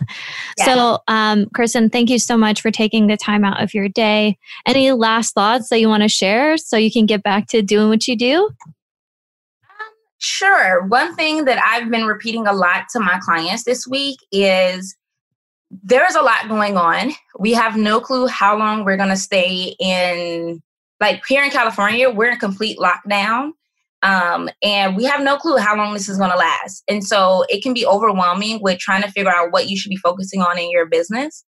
Yeah. 0.60 0.66
So, 0.66 1.00
um, 1.08 1.46
Kristin, 1.48 1.92
thank 1.92 2.12
you 2.12 2.20
so 2.20 2.38
much 2.38 2.62
for 2.62 2.70
taking 2.70 3.08
the 3.08 3.18
time 3.18 3.44
out 3.44 3.64
of 3.64 3.74
your 3.74 3.90
day. 3.90 4.38
Any 4.68 4.92
last 4.92 5.34
thoughts 5.34 5.70
that 5.70 5.80
you 5.80 5.88
want 5.88 6.04
to 6.04 6.10
share 6.10 6.58
so 6.58 6.78
you 6.78 6.92
can 6.92 7.08
get 7.08 7.24
back 7.24 7.48
to 7.48 7.64
doing 7.64 7.90
what 7.90 8.08
you 8.08 8.16
do? 8.16 8.44
Um, 8.44 9.94
sure. 10.20 10.86
One 10.86 11.16
thing 11.16 11.46
that 11.46 11.60
I've 11.64 11.90
been 11.90 12.06
repeating 12.06 12.46
a 12.46 12.54
lot 12.54 12.84
to 12.92 13.00
my 13.00 13.18
clients 13.24 13.64
this 13.64 13.88
week 13.88 14.20
is 14.32 14.96
there's 15.70 16.16
a 16.16 16.22
lot 16.22 16.48
going 16.48 16.78
on. 16.78 17.12
We 17.40 17.54
have 17.54 17.76
no 17.76 18.00
clue 18.00 18.28
how 18.28 18.58
long 18.58 18.86
we're 18.86 18.98
going 18.98 19.10
to 19.10 19.18
stay 19.18 19.76
in, 19.80 20.62
like 21.00 21.24
here 21.28 21.44
in 21.44 21.50
California, 21.50 22.10
we're 22.10 22.32
in 22.32 22.40
complete 22.40 22.78
lockdown. 22.78 23.52
Um, 24.04 24.50
and 24.62 24.96
we 24.96 25.06
have 25.06 25.22
no 25.22 25.38
clue 25.38 25.58
how 25.58 25.76
long 25.76 25.94
this 25.94 26.08
is 26.08 26.18
going 26.18 26.30
to 26.30 26.38
last. 26.38 26.84
And 26.88 27.04
so 27.04 27.44
it 27.50 27.64
can 27.64 27.74
be 27.74 27.86
overwhelming 27.86 28.62
with 28.62 28.80
trying 28.80 29.02
to 29.02 29.12
figure 29.12 29.34
out 29.34 29.52
what 29.52 29.70
you 29.70 29.78
should 29.78 29.90
be 29.90 29.98
focusing 29.98 30.42
on 30.42 30.58
in 30.58 30.70
your 30.70 30.86
business. 30.86 31.44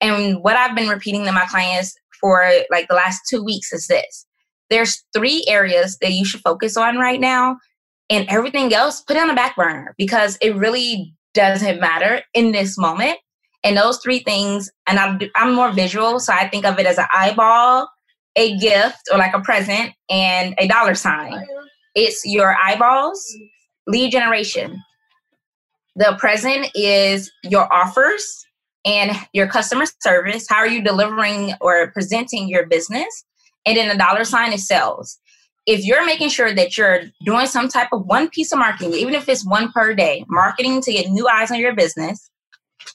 And 0.00 0.42
what 0.42 0.56
I've 0.56 0.76
been 0.76 0.88
repeating 0.88 1.24
to 1.24 1.32
my 1.32 1.46
clients 1.46 1.94
for 2.20 2.48
like 2.70 2.88
the 2.88 2.94
last 2.94 3.22
two 3.28 3.42
weeks 3.42 3.72
is 3.72 3.86
this 3.86 4.26
there's 4.70 5.04
three 5.12 5.44
areas 5.48 5.98
that 5.98 6.12
you 6.12 6.24
should 6.24 6.40
focus 6.42 6.76
on 6.76 6.96
right 6.96 7.20
now. 7.20 7.58
And 8.08 8.26
everything 8.28 8.72
else, 8.72 9.02
put 9.02 9.16
on 9.16 9.28
the 9.28 9.34
back 9.34 9.56
burner 9.56 9.94
because 9.98 10.38
it 10.40 10.54
really 10.56 11.14
doesn't 11.34 11.80
matter 11.80 12.22
in 12.34 12.52
this 12.52 12.78
moment 12.78 13.18
and 13.62 13.76
those 13.76 13.98
three 13.98 14.20
things, 14.20 14.70
and 14.86 14.98
I'm, 14.98 15.20
I'm 15.36 15.54
more 15.54 15.72
visual, 15.72 16.20
so 16.20 16.32
I 16.32 16.48
think 16.48 16.64
of 16.64 16.78
it 16.78 16.86
as 16.86 16.98
an 16.98 17.06
eyeball, 17.12 17.88
a 18.36 18.56
gift, 18.58 19.08
or 19.12 19.18
like 19.18 19.34
a 19.34 19.40
present, 19.40 19.92
and 20.08 20.54
a 20.58 20.66
dollar 20.66 20.94
sign. 20.94 21.44
It's 21.94 22.22
your 22.24 22.56
eyeballs, 22.56 23.22
lead 23.86 24.12
generation. 24.12 24.82
The 25.96 26.16
present 26.18 26.68
is 26.74 27.30
your 27.42 27.70
offers 27.72 28.46
and 28.84 29.12
your 29.32 29.48
customer 29.48 29.84
service. 30.00 30.46
How 30.48 30.56
are 30.56 30.68
you 30.68 30.82
delivering 30.82 31.52
or 31.60 31.90
presenting 31.90 32.48
your 32.48 32.66
business? 32.66 33.24
And 33.66 33.76
then 33.76 33.88
the 33.88 34.02
dollar 34.02 34.24
sign 34.24 34.52
is 34.52 34.66
sales. 34.66 35.18
If 35.66 35.84
you're 35.84 36.06
making 36.06 36.30
sure 36.30 36.54
that 36.54 36.78
you're 36.78 37.02
doing 37.24 37.46
some 37.46 37.68
type 37.68 37.88
of 37.92 38.06
one 38.06 38.30
piece 38.30 38.52
of 38.52 38.58
marketing, 38.58 38.94
even 38.94 39.14
if 39.14 39.28
it's 39.28 39.46
one 39.46 39.70
per 39.72 39.94
day, 39.94 40.24
marketing 40.28 40.80
to 40.80 40.92
get 40.92 41.10
new 41.10 41.28
eyes 41.28 41.50
on 41.50 41.58
your 41.58 41.74
business, 41.74 42.30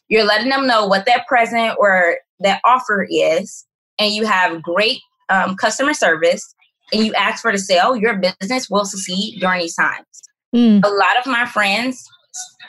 you're 0.08 0.26
letting 0.26 0.50
them 0.50 0.68
know 0.68 0.86
what 0.86 1.06
that 1.06 1.28
present 1.28 1.76
or 1.80 2.18
that 2.40 2.62
offer 2.66 3.08
is, 3.10 3.66
and 3.98 4.14
you 4.14 4.26
have 4.26 4.62
great 4.62 5.00
um, 5.30 5.56
customer 5.56 5.94
service, 5.94 6.54
and 6.94 7.04
you 7.06 7.14
ask 7.14 7.42
for 7.42 7.52
the 7.52 7.58
sale, 7.58 7.96
your 7.96 8.18
business 8.18 8.70
will 8.70 8.86
succeed 8.86 9.40
during 9.40 9.62
these 9.62 9.76
times. 9.76 10.06
Mm. 10.56 10.86
A 10.86 10.90
lot 10.90 11.18
of 11.20 11.26
my 11.26 11.46
friends, 11.46 12.04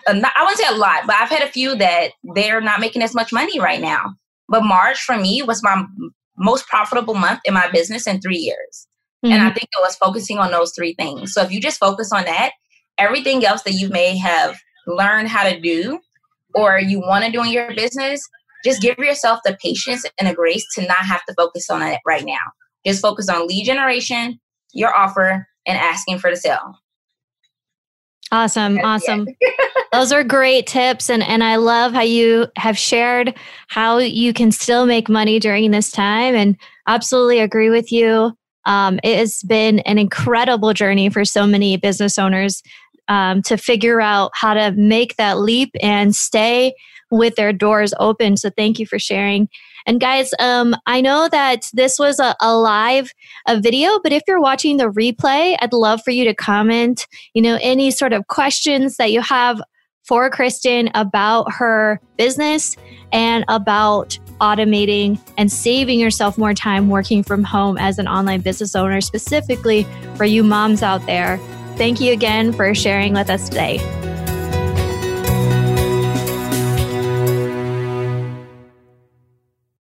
uh, 0.07 0.21
I 0.23 0.43
wouldn't 0.43 0.59
say 0.59 0.69
a 0.69 0.79
lot, 0.79 1.03
but 1.07 1.17
I've 1.17 1.29
had 1.29 1.43
a 1.43 1.49
few 1.49 1.77
that 1.77 2.13
they're 2.35 2.61
not 2.61 2.81
making 2.81 3.03
as 3.03 3.15
much 3.15 3.33
money 3.33 3.61
right 3.61 3.81
now. 3.81 4.15
But 4.49 4.65
March 4.65 5.03
for 5.03 5.17
me 5.17 5.43
was 5.43 5.63
my 5.63 5.85
most 6.39 6.67
profitable 6.67 7.15
month 7.15 7.41
in 7.45 7.55
my 7.55 7.69
business 7.71 8.07
in 8.07 8.21
three 8.21 8.39
years. 8.39 8.87
Mm-hmm. 9.25 9.33
And 9.33 9.43
I 9.43 9.51
think 9.51 9.65
it 9.65 9.83
was 9.83 9.97
focusing 9.97 10.39
on 10.39 10.51
those 10.51 10.73
three 10.73 10.95
things. 10.95 11.33
So 11.33 11.43
if 11.43 11.51
you 11.51 11.61
just 11.61 11.81
focus 11.81 12.13
on 12.13 12.25
that, 12.25 12.53
everything 12.99 13.45
else 13.45 13.63
that 13.63 13.75
you 13.75 13.89
may 13.89 14.17
have 14.17 14.57
learned 14.87 15.29
how 15.29 15.49
to 15.49 15.61
do 15.61 15.99
or 16.57 16.81
you 16.81 16.99
want 16.99 17.25
to 17.25 17.31
do 17.31 17.43
in 17.43 17.51
your 17.51 17.73
business, 17.75 18.27
just 18.65 18.83
give 18.83 18.99
yourself 18.99 19.41
the 19.45 19.57
patience 19.63 20.05
and 20.19 20.29
the 20.29 20.35
grace 20.35 20.67
to 20.75 20.83
not 20.83 21.05
have 21.07 21.25
to 21.27 21.35
focus 21.35 21.71
on 21.71 21.83
it 21.83 22.01
right 22.05 22.25
now. 22.25 22.39
Just 22.85 23.03
focus 23.03 23.29
on 23.29 23.47
lead 23.47 23.65
generation, 23.65 24.41
your 24.73 24.97
offer, 24.97 25.47
and 25.67 25.79
asking 25.79 26.19
for 26.19 26.31
the 26.31 26.37
sale. 26.37 26.75
Awesome. 28.33 28.79
Awesome. 28.79 29.29
Those 29.93 30.11
are 30.11 30.25
great 30.25 30.67
tips. 30.67 31.11
And, 31.11 31.23
and 31.23 31.45
I 31.45 31.57
love 31.57 31.93
how 31.93 32.01
you 32.01 32.49
have 32.57 32.77
shared 32.77 33.35
how 33.69 33.99
you 33.99 34.33
can 34.33 34.51
still 34.51 34.87
make 34.87 35.09
money 35.09 35.39
during 35.39 35.71
this 35.71 35.93
time. 35.93 36.35
And 36.35 36.57
absolutely 36.89 37.39
agree 37.39 37.71
with 37.71 37.93
you. 37.93 38.37
Um, 38.65 38.99
it 39.05 39.17
has 39.19 39.43
been 39.45 39.79
an 39.81 39.97
incredible 39.97 40.73
journey 40.73 41.09
for 41.09 41.25
so 41.25 41.47
many 41.47 41.77
business 41.77 42.19
owners 42.19 42.63
um, 43.09 43.43
to 43.43 43.57
figure 43.57 44.01
out 44.01 44.31
how 44.35 44.55
to 44.55 44.73
make 44.73 45.17
that 45.17 45.39
leap 45.39 45.71
and 45.81 46.15
stay 46.15 46.75
with 47.11 47.37
their 47.37 47.53
doors 47.53 47.95
open. 48.01 48.37
So 48.37 48.51
thank 48.51 48.79
you 48.79 48.87
for 48.87 48.99
sharing. 48.99 49.49
And 49.87 50.01
guys, 50.01 50.31
um, 50.41 50.75
I 50.87 51.01
know 51.01 51.29
that 51.29 51.71
this 51.73 51.99
was 51.99 52.19
a, 52.19 52.35
a 52.41 52.57
live 52.57 53.13
a 53.47 53.61
video, 53.61 54.01
but 54.03 54.13
if 54.13 54.23
you're 54.27 54.41
watching 54.41 54.79
the 54.79 54.91
replay, 54.91 55.57
I'd 55.61 55.73
love 55.73 56.03
for 56.03 56.11
you 56.11 56.25
to 56.25 56.35
comment, 56.35 57.07
you 57.35 57.43
know, 57.43 57.59
any 57.63 57.93
sort 57.93 58.13
of 58.13 58.27
questions 58.27 58.97
that 58.97 59.13
you 59.13 59.21
have 59.21 59.61
for 60.05 60.29
Kristin 60.31 60.91
about 60.95 61.53
her 61.53 62.01
business 62.17 62.77
and 63.13 63.45
about 63.49 64.19
automating 64.41 65.19
and 65.39 65.51
saving 65.51 65.99
yourself 65.99 66.37
more 66.37 66.55
time 66.55 66.89
working 66.89 67.23
from 67.23 67.43
home 67.43 67.79
as 67.79 67.99
an 67.99 68.07
online 68.07 68.41
business 68.41 68.75
owner, 68.75 69.01
specifically 69.01 69.87
for 70.17 70.25
you 70.25 70.45
moms 70.45 70.83
out 70.83 71.05
there 71.07 71.41
Thank 71.77 72.01
you 72.01 72.13
again 72.13 72.53
for 72.53 72.75
sharing 72.75 73.13
with 73.13 73.29
us 73.29 73.49
today. 73.49 73.79